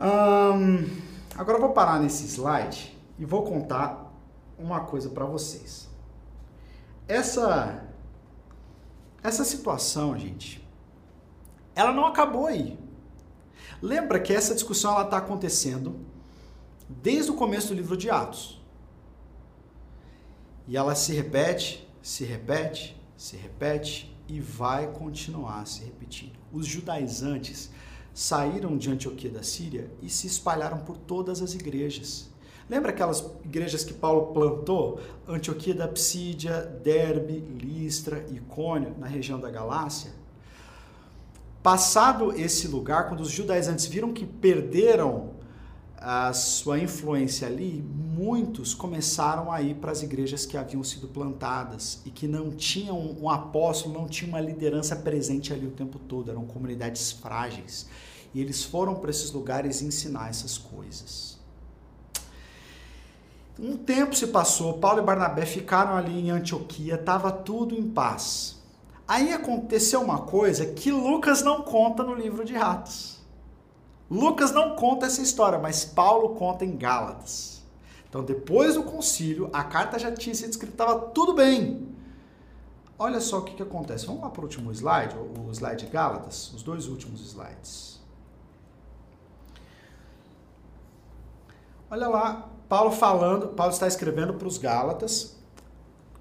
[0.01, 0.86] Hum,
[1.36, 4.12] agora eu vou parar nesse slide e vou contar
[4.59, 5.89] uma coisa para vocês.
[7.07, 7.89] Essa
[9.22, 10.58] essa situação, gente,
[11.79, 12.76] ela não acabou aí.
[13.81, 15.95] Lembra que essa discussão está acontecendo
[16.89, 18.61] desde o começo do livro de Atos.
[20.66, 26.37] E ela se repete, se repete, se repete e vai continuar se repetindo.
[26.53, 27.70] Os judaizantes
[28.12, 32.29] saíram de Antioquia da Síria e se espalharam por todas as igrejas.
[32.68, 35.01] Lembra aquelas igrejas que Paulo plantou?
[35.29, 40.18] Antioquia da Psídia, Derbe, Listra, Icônio, na região da Galácia?
[41.69, 45.33] Passado esse lugar, quando os judaizantes viram que perderam
[45.99, 52.01] a sua influência ali, muitos começaram a ir para as igrejas que haviam sido plantadas
[52.07, 56.31] e que não tinham um apóstolo, não tinham uma liderança presente ali o tempo todo,
[56.31, 57.87] eram comunidades frágeis.
[58.33, 61.39] E eles foram para esses lugares ensinar essas coisas.
[63.61, 68.58] Um tempo se passou, Paulo e Barnabé ficaram ali em Antioquia, estava tudo em paz.
[69.09, 73.19] Aí aconteceu uma coisa que Lucas não conta no livro de Atos.
[74.11, 77.63] Lucas não conta essa história, mas Paulo conta em Gálatas.
[78.07, 81.89] Então, depois do concílio, a carta já tinha sido escrita, estava tudo bem.
[82.99, 84.07] Olha só o que, que acontece.
[84.07, 88.01] Vamos lá para o último slide, o slide de Gálatas, os dois últimos slides.
[91.91, 95.38] Olha lá, Paulo falando, Paulo está escrevendo para os Gálatas,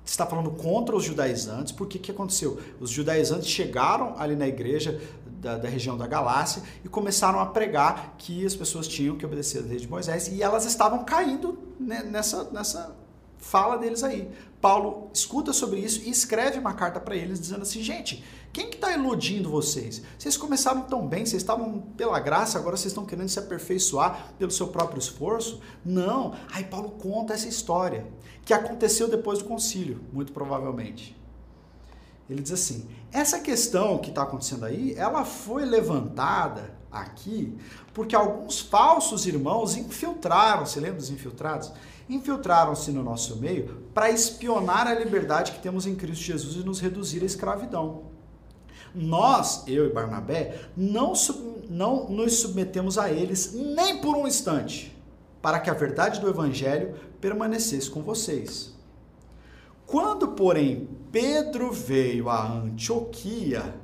[0.10, 2.60] está falando contra os judaizantes, porque que aconteceu?
[2.80, 8.16] Os judaizantes chegaram ali na igreja da, da, região da Galácia e começaram a pregar
[8.18, 12.46] que as pessoas tinham que obedecer a lei de Moisés e elas estavam caindo nessa,
[12.46, 12.96] nessa
[13.38, 14.30] fala deles aí.
[14.62, 18.76] Paulo escuta sobre isso e escreve uma carta para eles dizendo assim, gente, quem que
[18.76, 20.02] está iludindo vocês?
[20.18, 24.50] Vocês começaram tão bem, vocês estavam pela graça, agora vocês estão querendo se aperfeiçoar pelo
[24.50, 25.62] seu próprio esforço?
[25.86, 26.34] Não.
[26.52, 28.08] Aí Paulo conta essa história
[28.44, 31.16] que aconteceu depois do concílio, muito provavelmente.
[32.28, 37.56] Ele diz assim: essa questão que está acontecendo aí, ela foi levantada aqui
[37.94, 41.72] porque alguns falsos irmãos infiltraram, se lembra dos infiltrados?
[42.10, 46.80] Infiltraram-se no nosso meio para espionar a liberdade que temos em Cristo Jesus e nos
[46.80, 48.04] reduzir à escravidão.
[48.96, 51.14] Nós, eu e Barnabé, não,
[51.70, 54.96] não nos submetemos a eles nem por um instante,
[55.42, 58.74] para que a verdade do Evangelho permanecesse com vocês.
[59.86, 63.76] Quando, porém, Pedro veio a Antioquia,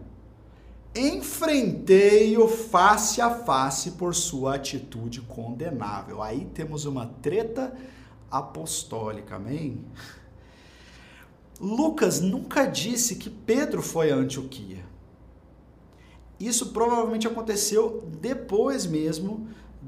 [0.95, 6.21] enfrentei-o face a face por sua atitude condenável.
[6.21, 7.74] Aí temos uma treta
[8.34, 9.86] apostólica, amém?
[11.61, 14.84] Lucas nunca disse que Pedro foi a Antioquia.
[16.39, 19.47] Isso provavelmente aconteceu depois mesmo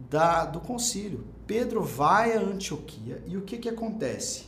[0.09, 1.25] da, do concílio.
[1.47, 4.45] Pedro vai a Antioquia e o que, que acontece?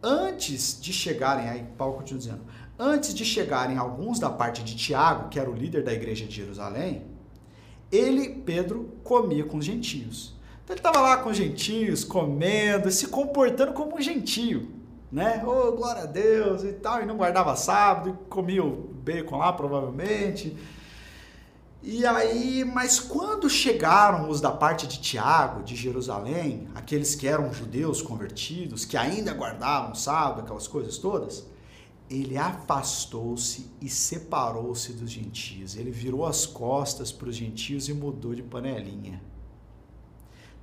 [0.00, 2.42] Antes de chegarem, aí Paulo continua dizendo,
[2.78, 6.34] antes de chegarem alguns da parte de Tiago, que era o líder da igreja de
[6.34, 7.04] Jerusalém,
[7.90, 10.34] ele, Pedro, comia com os gentios.
[10.72, 14.72] Ele estava lá com os gentios, comendo, se comportando como um gentio,
[15.10, 15.42] né?
[15.46, 19.52] Oh, glória a Deus e tal, e não guardava sábado, e comia o bacon lá,
[19.52, 20.56] provavelmente.
[21.82, 27.52] E aí, mas quando chegaram os da parte de Tiago, de Jerusalém, aqueles que eram
[27.52, 31.44] judeus convertidos, que ainda guardavam sábado, aquelas coisas todas,
[32.08, 35.76] ele afastou-se e separou-se dos gentios.
[35.76, 39.20] Ele virou as costas para os gentios e mudou de panelinha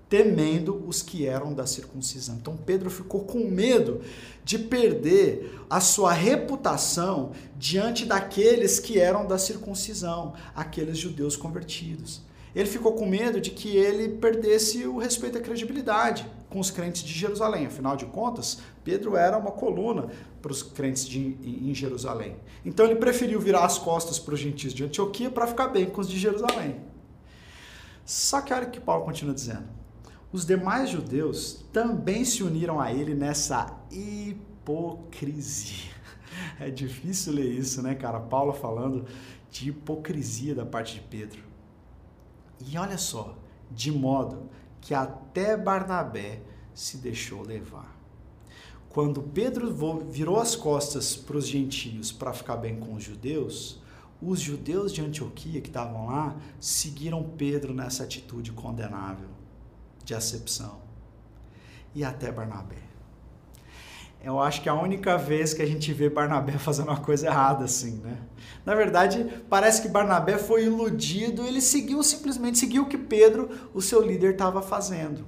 [0.09, 2.35] temendo os que eram da circuncisão.
[2.41, 4.01] Então Pedro ficou com medo
[4.43, 12.21] de perder a sua reputação diante daqueles que eram da circuncisão, aqueles judeus convertidos.
[12.55, 16.71] Ele ficou com medo de que ele perdesse o respeito e a credibilidade com os
[16.71, 17.67] crentes de Jerusalém.
[17.67, 20.07] Afinal de contas, Pedro era uma coluna
[20.41, 22.35] para os crentes de, em Jerusalém.
[22.65, 26.01] Então ele preferiu virar as costas para os gentios de Antioquia para ficar bem com
[26.01, 26.77] os de Jerusalém.
[28.03, 29.78] Só que olha o que Paulo continua dizendo.
[30.31, 35.89] Os demais judeus também se uniram a ele nessa hipocrisia.
[36.59, 38.19] É difícil ler isso, né, cara?
[38.19, 39.05] Paulo falando
[39.49, 41.41] de hipocrisia da parte de Pedro.
[42.65, 43.37] E olha só,
[43.71, 44.49] de modo
[44.79, 46.41] que até Barnabé
[46.73, 47.97] se deixou levar.
[48.89, 49.73] Quando Pedro
[50.09, 53.81] virou as costas para os gentios para ficar bem com os judeus,
[54.21, 59.38] os judeus de Antioquia que estavam lá seguiram Pedro nessa atitude condenável
[60.09, 60.81] de acepção.
[61.93, 62.89] E até Barnabé.
[64.21, 67.27] Eu acho que é a única vez que a gente vê Barnabé fazendo uma coisa
[67.27, 68.17] errada assim, né?
[68.65, 73.81] Na verdade, parece que Barnabé foi iludido, ele seguiu simplesmente seguiu o que Pedro, o
[73.81, 75.25] seu líder, estava fazendo.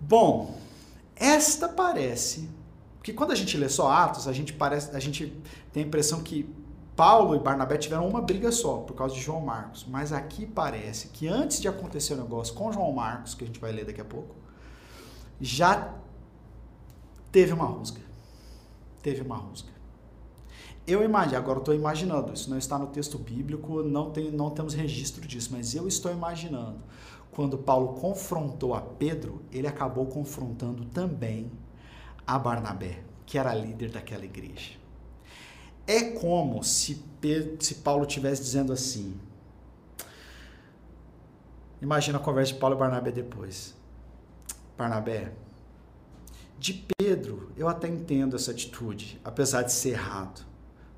[0.00, 0.58] Bom,
[1.14, 2.48] esta parece
[3.02, 5.32] que quando a gente lê só Atos, a gente parece, a gente
[5.72, 6.48] tem a impressão que
[6.98, 11.06] Paulo e Barnabé tiveram uma briga só por causa de João Marcos, mas aqui parece
[11.06, 14.00] que antes de acontecer o negócio com João Marcos, que a gente vai ler daqui
[14.00, 14.34] a pouco,
[15.40, 15.94] já
[17.30, 18.00] teve uma rusga.
[19.00, 19.68] Teve uma rusga.
[20.88, 24.74] Eu imagino, agora estou imaginando, isso não está no texto bíblico, não, tem, não temos
[24.74, 26.80] registro disso, mas eu estou imaginando.
[27.30, 31.48] Quando Paulo confrontou a Pedro, ele acabou confrontando também
[32.26, 34.87] a Barnabé, que era líder daquela igreja.
[35.88, 39.18] É como se, Pedro, se Paulo estivesse dizendo assim.
[41.80, 43.74] Imagina a conversa de Paulo e Barnabé depois.
[44.76, 45.32] Barnabé,
[46.58, 50.46] de Pedro eu até entendo essa atitude, apesar de ser errado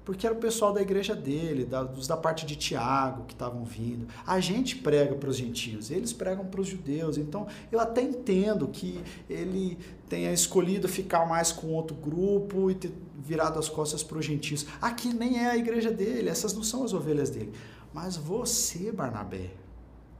[0.04, 3.64] porque era o pessoal da igreja dele, da, dos da parte de Tiago que estavam
[3.64, 4.08] vindo.
[4.26, 7.18] A gente prega para os gentios, eles pregam para os judeus.
[7.18, 9.78] Então eu até entendo que ele
[10.08, 14.66] tenha escolhido ficar mais com outro grupo e ter virado as costas para os gentios.
[14.80, 17.52] Aqui nem é a igreja dele, essas não são as ovelhas dele.
[17.92, 19.50] Mas você, Barnabé,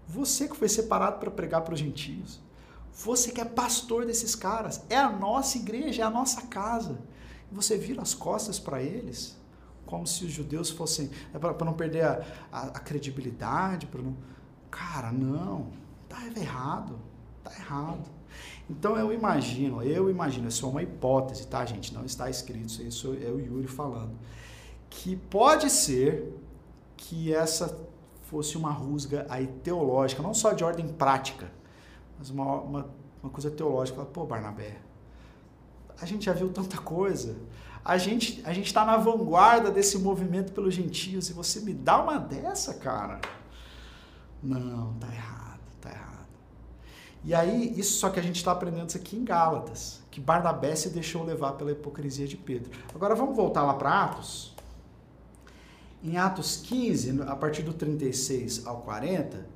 [0.07, 2.41] você que foi separado para pregar para os gentios,
[2.93, 6.99] você que é pastor desses caras, é a nossa igreja, é a nossa casa.
[7.51, 9.40] Você vira as costas para eles
[9.91, 11.11] como se os judeus fossem.
[11.35, 14.17] É para não perder a, a, a credibilidade, para não.
[14.71, 15.67] Cara, não.
[16.09, 16.99] Tá errado.
[17.43, 18.09] Tá errado.
[18.71, 21.93] Então eu imagino, eu imagino, é só uma hipótese, tá, gente?
[21.93, 24.13] Não está escrito, isso é o Yuri falando.
[24.89, 26.41] Que pode ser
[26.97, 27.77] que essa
[28.23, 31.51] fosse uma rusga aí teológica, não só de ordem prática,
[32.17, 34.05] mas uma, uma, uma coisa teológica.
[34.05, 34.77] Pô, Barnabé,
[36.01, 37.37] a gente já viu tanta coisa
[37.85, 42.03] a gente a gente está na vanguarda desse movimento pelos gentios e você me dá
[42.03, 43.21] uma dessa, cara?
[44.43, 46.29] Não, tá errado, tá errado.
[47.23, 50.75] E aí, isso só que a gente está aprendendo isso aqui em Gálatas, que Barnabé
[50.75, 52.71] se deixou levar pela hipocrisia de Pedro.
[52.95, 54.55] Agora vamos voltar lá para Atos.
[56.03, 59.47] Em Atos 15, a partir do 36 ao 40,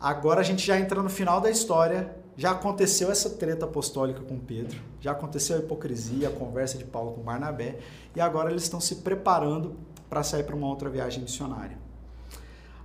[0.00, 4.38] agora a gente já entra no final da história já aconteceu essa treta apostólica com
[4.38, 7.78] Pedro, já aconteceu a hipocrisia, a conversa de Paulo com Barnabé,
[8.16, 9.76] e agora eles estão se preparando
[10.08, 11.78] para sair para uma outra viagem missionária.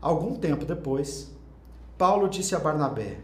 [0.02, 1.32] Algum tempo depois,
[1.98, 3.20] Paulo disse a Barnabé: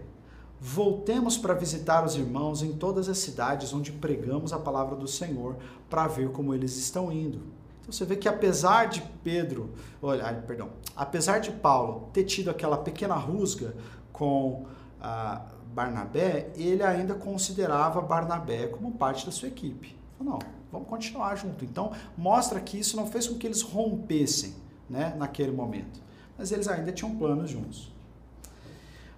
[0.59, 5.57] Voltemos para visitar os irmãos em todas as cidades onde pregamos a palavra do Senhor,
[5.89, 7.41] para ver como eles estão indo.
[7.81, 9.71] Então você vê que apesar de Pedro,
[10.01, 13.75] olha, perdão, apesar de Paulo ter tido aquela pequena rusga
[14.13, 14.65] com
[15.01, 19.95] a Barnabé, ele ainda considerava Barnabé como parte da sua equipe.
[20.17, 20.39] Falou, não,
[20.71, 21.65] vamos continuar junto.
[21.65, 24.53] Então, mostra que isso não fez com que eles rompessem
[24.87, 25.99] né, naquele momento.
[26.37, 27.91] Mas eles ainda tinham planos juntos.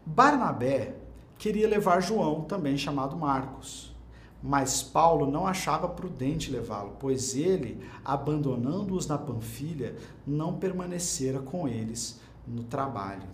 [0.05, 0.95] Barnabé
[1.37, 3.93] queria levar João, também chamado Marcos.
[4.41, 9.95] Mas Paulo não achava prudente levá-lo, pois ele, abandonando-os na Panfilha,
[10.25, 13.27] não permanecera com eles no trabalho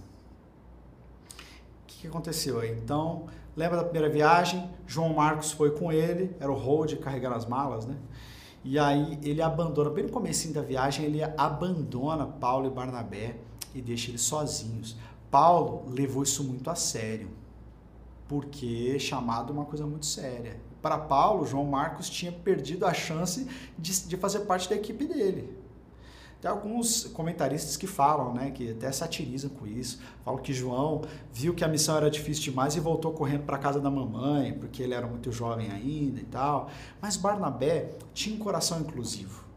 [2.01, 2.63] que aconteceu?
[2.65, 4.67] Então, lembra da primeira viagem?
[4.87, 7.95] João Marcos foi com ele, era o hold carregando as malas, né?
[8.63, 13.37] E aí ele abandona, bem no começo da viagem, ele abandona Paulo e Barnabé
[13.73, 14.97] e deixa eles sozinhos.
[15.29, 17.29] Paulo levou isso muito a sério,
[18.27, 20.59] porque chamado uma coisa muito séria.
[20.81, 23.47] Para Paulo, João Marcos tinha perdido a chance
[23.77, 25.55] de, de fazer parte da equipe dele.
[26.41, 31.53] Tem alguns comentaristas que falam, né, que até satirizam com isso, falam que João viu
[31.53, 34.95] que a missão era difícil demais e voltou correndo para casa da mamãe, porque ele
[34.95, 36.71] era muito jovem ainda e tal.
[36.99, 39.50] Mas Barnabé tinha um coração inclusivo.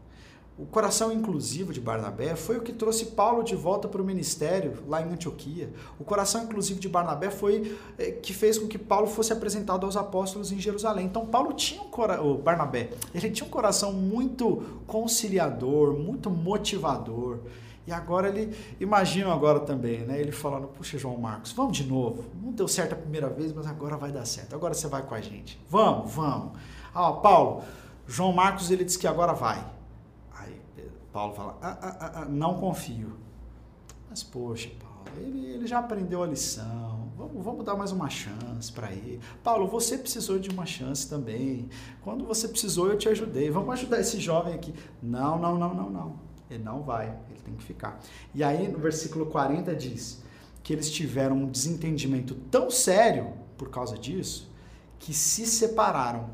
[0.57, 4.81] O coração inclusivo de Barnabé foi o que trouxe Paulo de volta para o ministério
[4.87, 5.69] lá em Antioquia.
[5.99, 9.97] O coração inclusivo de Barnabé foi é, que fez com que Paulo fosse apresentado aos
[9.97, 11.07] apóstolos em Jerusalém.
[11.07, 17.39] Então Paulo tinha um coração, Barnabé, ele tinha um coração muito conciliador, muito motivador.
[17.85, 20.19] E agora ele, imagino agora também, né?
[20.19, 22.23] Ele falando, puxa, João Marcos, vamos de novo.
[22.41, 24.55] Não deu certo a primeira vez, mas agora vai dar certo.
[24.55, 25.59] Agora você vai com a gente.
[25.69, 26.57] Vamos, vamos.
[26.93, 27.61] Ah, Paulo,
[28.07, 29.74] João Marcos, ele disse que agora vai.
[31.15, 33.13] Paulo fala, ah, ah, ah, ah não confio.
[34.09, 37.09] Mas, poxa, Paulo, ele, ele já aprendeu a lição.
[37.15, 39.21] Vamos, vamos dar mais uma chance para ele.
[39.41, 41.69] Paulo, você precisou de uma chance também.
[42.01, 43.49] Quando você precisou, eu te ajudei.
[43.49, 44.75] Vamos ajudar esse jovem aqui.
[45.01, 46.19] Não, não, não, não, não.
[46.51, 47.97] Ele não vai, ele tem que ficar.
[48.33, 50.21] E aí no versículo 40 diz
[50.61, 54.51] que eles tiveram um desentendimento tão sério por causa disso
[54.99, 56.29] que se separaram.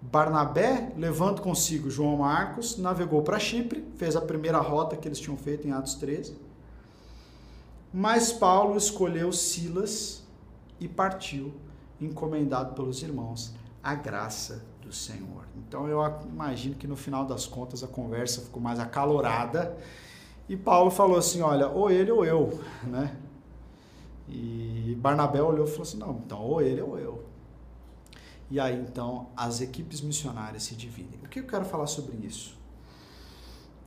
[0.00, 5.36] Barnabé, levando consigo João Marcos, navegou para Chipre, fez a primeira rota que eles tinham
[5.36, 6.36] feito em Atos 13.
[7.92, 10.22] Mas Paulo escolheu Silas
[10.78, 11.54] e partiu,
[12.00, 15.44] encomendado pelos irmãos, a graça do Senhor.
[15.56, 19.76] Então eu imagino que no final das contas a conversa ficou mais acalorada
[20.48, 23.16] e Paulo falou assim: olha, ou ele ou eu, né?
[24.28, 27.24] E Barnabé olhou e falou assim: não, então ou ele ou eu.
[28.50, 31.18] E aí então as equipes missionárias se dividem.
[31.24, 32.56] O que eu quero falar sobre isso?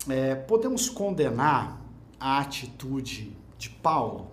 [0.07, 1.81] É, podemos condenar
[2.19, 4.31] a atitude de Paulo?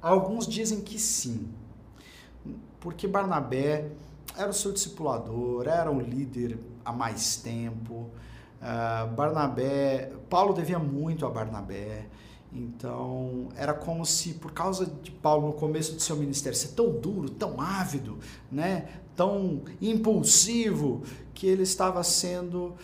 [0.00, 1.48] Alguns dizem que sim,
[2.80, 3.90] porque Barnabé
[4.36, 8.10] era o seu discipulador, era um líder há mais tempo.
[8.60, 12.06] Uh, Barnabé, Paulo devia muito a Barnabé.
[12.52, 16.90] Então, era como se, por causa de Paulo no começo do seu ministério ser tão
[16.98, 18.18] duro, tão ávido,
[18.50, 18.88] né,
[19.18, 21.02] tão impulsivo,
[21.34, 22.76] que ele estava sendo,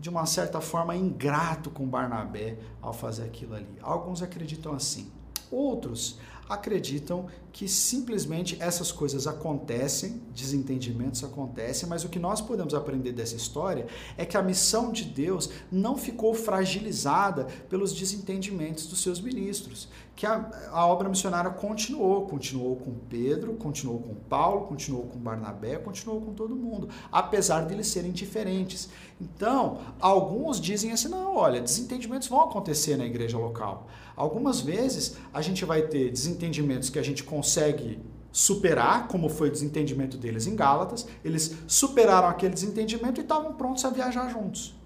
[0.00, 3.78] de uma certa forma, ingrato com Barnabé ao fazer aquilo ali.
[3.80, 5.08] Alguns acreditam assim.
[5.50, 6.18] Outros
[6.48, 13.34] acreditam que simplesmente essas coisas acontecem, desentendimentos acontecem, mas o que nós podemos aprender dessa
[13.34, 13.86] história
[14.16, 20.26] é que a missão de Deus não ficou fragilizada pelos desentendimentos dos seus ministros, que
[20.26, 26.20] a, a obra missionária continuou, continuou com Pedro, continuou com Paulo, continuou com Barnabé, continuou
[26.20, 28.88] com todo mundo, apesar de eles serem diferentes.
[29.20, 33.86] Então, alguns dizem assim: não, olha, desentendimentos vão acontecer na igreja local.
[34.18, 38.00] Algumas vezes a gente vai ter desentendimentos que a gente consegue
[38.32, 41.06] superar, como foi o desentendimento deles em Gálatas.
[41.24, 44.76] Eles superaram aquele desentendimento e estavam prontos a viajar juntos.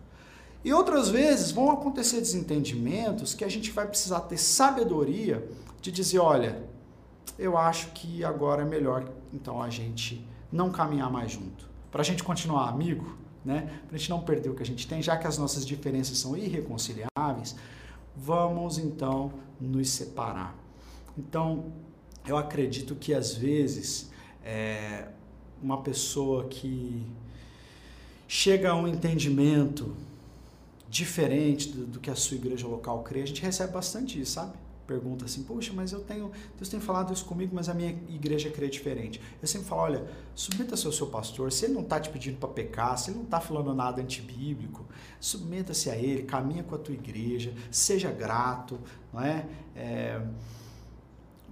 [0.65, 5.49] E outras vezes vão acontecer desentendimentos que a gente vai precisar ter sabedoria
[5.81, 6.63] de dizer, olha,
[7.39, 11.69] eu acho que agora é melhor então a gente não caminhar mais junto.
[11.91, 13.81] Para a gente continuar amigo, né?
[13.89, 16.19] Para a gente não perder o que a gente tem, já que as nossas diferenças
[16.19, 17.57] são irreconciliáveis,
[18.17, 20.57] vamos então nos separar.
[21.17, 21.73] Então,
[22.27, 24.11] eu acredito que às vezes
[24.45, 25.09] é,
[25.63, 27.07] uma pessoa que
[28.27, 29.95] chega a um entendimento
[30.89, 34.57] diferente do, do, que a sua igreja local crê, a gente recebe bastante isso, sabe?
[34.93, 38.51] Pergunta assim, poxa, mas eu tenho, Deus tem falado isso comigo, mas a minha igreja
[38.51, 39.21] crê diferente.
[39.41, 42.51] Eu sempre falo, olha, submeta-se ao seu pastor, se ele não está te pedindo para
[42.51, 44.85] pecar, se ele não está falando nada antibíblico,
[45.19, 48.79] submeta-se a ele, caminha com a tua igreja, seja grato,
[49.13, 49.47] não é?
[49.75, 50.21] é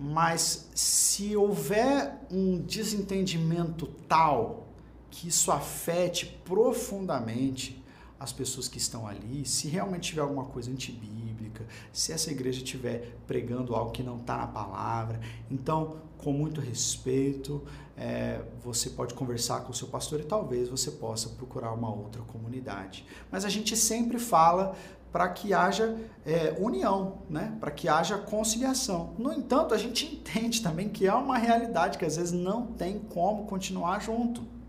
[0.03, 4.67] mas se houver um desentendimento tal
[5.11, 7.80] que isso afete profundamente
[8.21, 13.17] as pessoas que estão ali, se realmente tiver alguma coisa antibíblica, se essa igreja estiver
[13.27, 15.19] pregando algo que não está na palavra,
[15.51, 17.65] então, com muito respeito,
[17.97, 22.21] é, você pode conversar com o seu pastor e talvez você possa procurar uma outra
[22.23, 23.07] comunidade.
[23.31, 24.77] Mas a gente sempre fala
[25.11, 27.57] para que haja é, união, né?
[27.59, 29.15] para que haja conciliação.
[29.19, 32.99] No entanto, a gente entende também que é uma realidade que às vezes não tem
[32.99, 34.60] como continuar junto.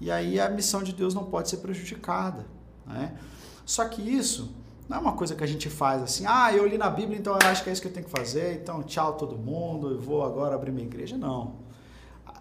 [0.00, 2.46] E aí a missão de Deus não pode ser prejudicada.
[2.86, 3.16] Né?
[3.64, 4.54] Só que isso
[4.88, 7.36] não é uma coisa que a gente faz assim, ah, eu li na Bíblia, então
[7.38, 10.00] eu acho que é isso que eu tenho que fazer, então tchau todo mundo, eu
[10.00, 11.16] vou agora abrir minha igreja.
[11.16, 11.56] Não.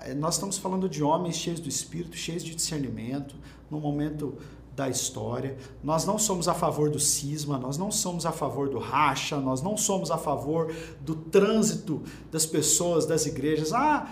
[0.06, 3.36] É, nós estamos falando de homens cheios do Espírito, cheios de discernimento,
[3.70, 4.38] no momento
[4.74, 5.58] da história.
[5.84, 9.62] Nós não somos a favor do cisma, nós não somos a favor do racha, nós
[9.62, 13.74] não somos a favor do trânsito das pessoas, das igrejas.
[13.74, 14.08] Ah,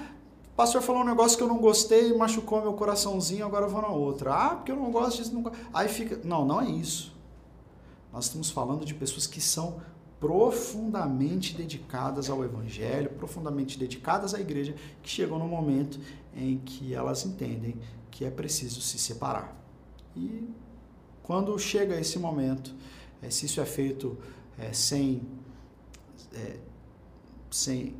[0.56, 3.82] o pastor falou um negócio que eu não gostei, machucou meu coraçãozinho, agora eu vou
[3.82, 4.34] na outra.
[4.34, 5.36] Ah, porque eu não gosto disso.
[5.36, 5.52] Não...
[5.74, 6.18] Aí fica.
[6.24, 7.14] Não, não é isso.
[8.14, 9.82] Nós estamos falando de pessoas que são
[10.18, 16.00] profundamente dedicadas ao Evangelho, profundamente dedicadas à igreja, que chegam no momento
[16.34, 17.78] em que elas entendem
[18.10, 19.54] que é preciso se separar.
[20.16, 20.48] E
[21.22, 22.74] Quando chega esse momento,
[23.22, 24.18] é, se isso é feito
[24.58, 25.22] é, sem,
[26.34, 26.60] é,
[27.52, 27.94] sem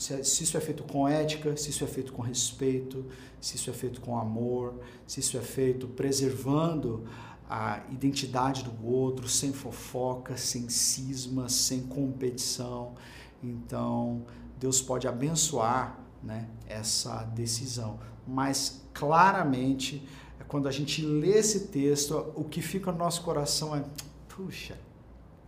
[0.00, 3.04] se, se isso é feito com ética, se isso é feito com respeito,
[3.38, 7.04] se isso é feito com amor, se isso é feito preservando
[7.46, 12.94] a identidade do outro, sem fofoca, sem cisma, sem competição.
[13.42, 14.24] Então,
[14.58, 18.00] Deus pode abençoar né, essa decisão.
[18.26, 20.08] Mas, claramente,
[20.48, 23.84] quando a gente lê esse texto, o que fica no nosso coração é:
[24.28, 24.78] puxa,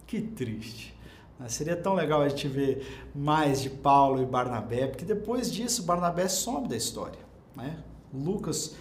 [0.06, 0.94] que triste.
[1.48, 6.28] Seria tão legal a gente ver mais de Paulo e Barnabé, porque depois disso Barnabé
[6.28, 7.20] some da história.
[7.56, 7.82] Né?
[8.12, 8.74] Lucas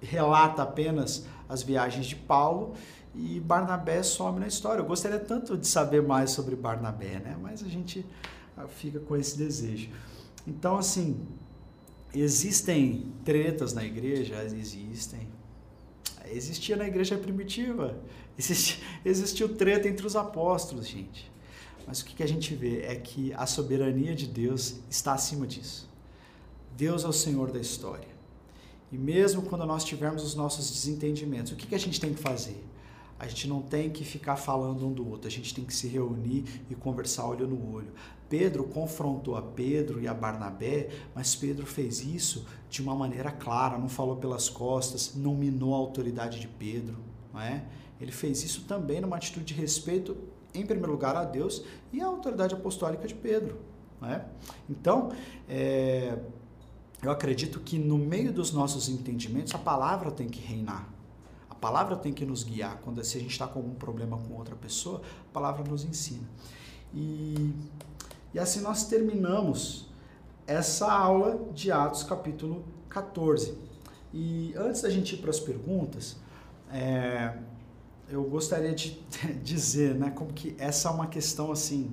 [0.00, 2.74] relata apenas as viagens de Paulo
[3.14, 4.80] e Barnabé some na história.
[4.80, 7.36] Eu gostaria tanto de saber mais sobre Barnabé, né?
[7.40, 8.04] mas a gente
[8.56, 9.90] ah, fica com esse desejo.
[10.46, 11.26] Então, assim,
[12.14, 14.42] existem tretas na igreja?
[14.44, 15.28] Existem.
[16.26, 17.96] Existia na igreja primitiva.
[18.38, 21.33] Existiu, existiu treta entre os apóstolos, gente.
[21.86, 25.88] Mas o que a gente vê é que a soberania de Deus está acima disso.
[26.76, 28.08] Deus é o Senhor da história.
[28.90, 32.64] E mesmo quando nós tivermos os nossos desentendimentos, o que a gente tem que fazer?
[33.18, 35.86] A gente não tem que ficar falando um do outro, a gente tem que se
[35.86, 37.92] reunir e conversar olho no olho.
[38.28, 43.78] Pedro confrontou a Pedro e a Barnabé, mas Pedro fez isso de uma maneira clara,
[43.78, 46.98] não falou pelas costas, não minou a autoridade de Pedro,
[47.32, 47.64] não é?
[48.00, 50.16] Ele fez isso também numa atitude de respeito
[50.54, 53.58] em primeiro lugar, a Deus e a autoridade apostólica de Pedro.
[54.00, 54.24] Né?
[54.68, 55.10] Então,
[55.48, 56.18] é,
[57.02, 60.88] eu acredito que no meio dos nossos entendimentos, a palavra tem que reinar.
[61.50, 62.78] A palavra tem que nos guiar.
[62.82, 66.28] Quando se a gente está com algum problema com outra pessoa, a palavra nos ensina.
[66.92, 67.52] E,
[68.32, 69.88] e assim nós terminamos
[70.46, 73.56] essa aula de Atos capítulo 14.
[74.12, 76.16] E antes da gente ir para as perguntas,
[76.70, 77.36] é,
[78.14, 78.98] eu gostaria de
[79.42, 81.92] dizer, né, como que essa é uma questão assim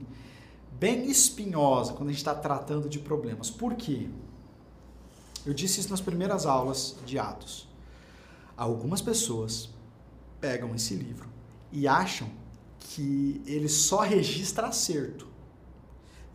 [0.79, 3.49] bem espinhosa quando a gente está tratando de problemas.
[3.49, 4.07] Por quê?
[5.45, 7.67] Eu disse isso nas primeiras aulas de Atos.
[8.55, 9.69] Algumas pessoas
[10.39, 11.27] pegam esse livro
[11.71, 12.29] e acham
[12.79, 15.27] que ele só registra acerto,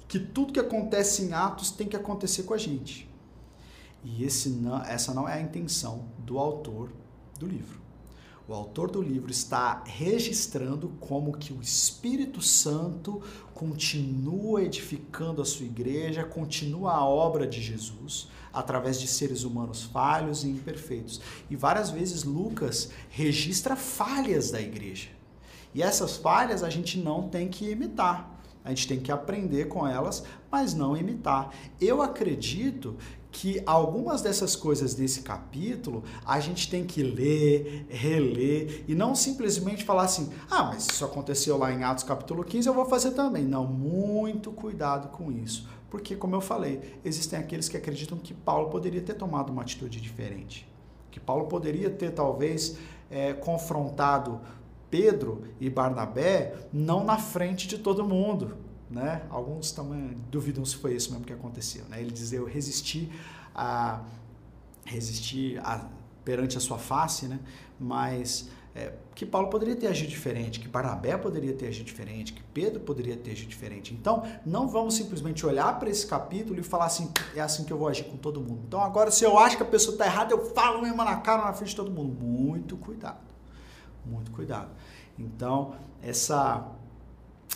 [0.09, 3.09] que tudo que acontece em Atos tem que acontecer com a gente.
[4.03, 6.93] E esse não, essa não é a intenção do autor
[7.39, 7.86] do livro.
[8.49, 13.21] O autor do livro está registrando como que o Espírito Santo
[13.53, 20.45] continua edificando a sua igreja, continua a obra de Jesus através de seres humanos falhos
[20.45, 21.21] e imperfeitos.
[21.51, 25.09] E várias vezes Lucas registra falhas da igreja.
[25.75, 28.33] E essas falhas a gente não tem que imitar.
[28.65, 31.51] A gente tem que aprender com elas, mas não imitar.
[31.81, 32.97] Eu acredito
[33.37, 39.85] que algumas dessas coisas desse capítulo a gente tem que ler, reler e não simplesmente
[39.85, 43.45] falar assim: ah, mas isso aconteceu lá em Atos capítulo 15, eu vou fazer também.
[43.45, 45.69] Não, muito cuidado com isso.
[45.91, 50.01] Porque, como eu falei, existem aqueles que acreditam que Paulo poderia ter tomado uma atitude
[50.01, 50.67] diferente.
[51.11, 52.79] Que Paulo poderia ter, talvez,
[53.11, 54.41] é, confrontado
[54.91, 58.57] Pedro e Barnabé não na frente de todo mundo,
[58.91, 59.27] né?
[59.31, 62.01] Alguns também duvidam se foi isso mesmo que aconteceu, né?
[62.01, 63.11] Ele diz: "Eu resisti
[63.55, 64.03] a
[64.85, 65.89] resistir a,
[66.25, 67.41] perante a sua face, né?
[67.79, 72.43] Mas é, que Paulo poderia ter agido diferente, que Barnabé poderia ter agido diferente, que
[72.43, 73.95] Pedro poderia ter agido diferente.
[73.95, 77.79] Então, não vamos simplesmente olhar para esse capítulo e falar assim, é assim que eu
[77.79, 78.61] vou agir com todo mundo.
[78.67, 81.47] Então, agora, se eu acho que a pessoa está errada, eu falo mesmo na cara,
[81.47, 82.23] na frente de todo mundo.
[82.23, 83.19] Muito cuidado,
[84.05, 84.69] muito cuidado.
[85.19, 86.71] Então, essa,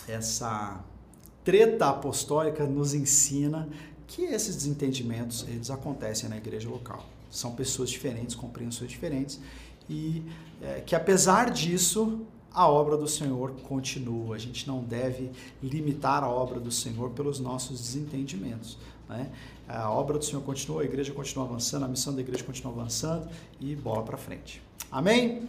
[0.07, 0.83] essa
[1.43, 3.67] treta apostólica nos ensina
[4.07, 7.05] que esses desentendimentos eles acontecem na igreja local.
[7.29, 9.39] São pessoas diferentes, compreensões diferentes
[9.89, 10.23] e
[10.61, 14.35] é, que apesar disso a obra do Senhor continua.
[14.35, 15.31] A gente não deve
[15.63, 18.77] limitar a obra do Senhor pelos nossos desentendimentos.
[19.07, 19.29] Né?
[19.67, 23.29] A obra do Senhor continua, a igreja continua avançando, a missão da igreja continua avançando
[23.59, 24.61] e bola para frente.
[24.91, 25.47] Amém?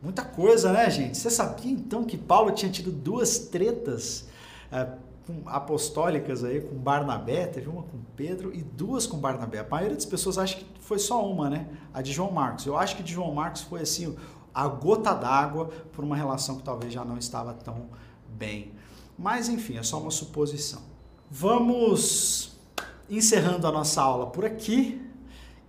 [0.00, 1.16] Muita coisa, né, gente?
[1.16, 4.26] Você sabia então que Paulo tinha tido duas tretas
[4.70, 4.86] é,
[5.46, 7.46] apostólicas aí com Barnabé?
[7.46, 9.60] Teve uma com Pedro e duas com Barnabé.
[9.60, 11.68] A maioria das pessoas acha que foi só uma, né?
[11.92, 12.66] A de João Marcos.
[12.66, 14.14] Eu acho que de João Marcos foi assim
[14.54, 17.88] a gota d'água por uma relação que talvez já não estava tão
[18.28, 18.72] bem.
[19.18, 20.82] Mas enfim, é só uma suposição.
[21.30, 22.56] Vamos
[23.08, 25.00] encerrando a nossa aula por aqui.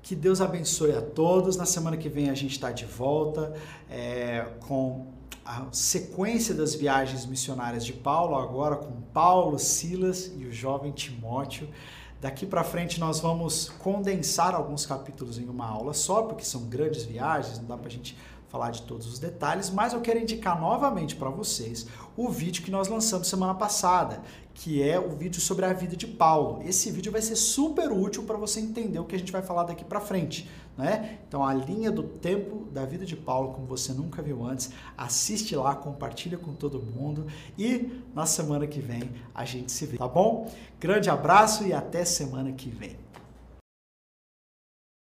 [0.02, 1.58] Que Deus abençoe a todos.
[1.58, 3.54] Na semana que vem a gente está de volta
[3.90, 5.08] é, com
[5.46, 11.70] a sequência das viagens missionárias de Paulo, agora com Paulo, Silas e o jovem Timóteo.
[12.20, 17.04] Daqui para frente nós vamos condensar alguns capítulos em uma aula só, porque são grandes
[17.04, 18.18] viagens, não dá para a gente
[18.48, 21.86] falar de todos os detalhes, mas eu quero indicar novamente para vocês
[22.18, 24.24] o vídeo que nós lançamos semana passada,
[24.54, 26.64] que é o vídeo sobre a vida de Paulo.
[26.64, 29.66] Esse vídeo vai ser super útil para você entender o que a gente vai falar
[29.66, 31.20] daqui para frente, né?
[31.28, 35.56] Então a linha do tempo da vida de Paulo, como você nunca viu antes, assiste
[35.56, 40.08] lá, compartilha com todo mundo e na semana que vem a gente se vê, tá
[40.08, 40.52] bom?
[40.80, 43.05] Grande abraço e até semana que vem.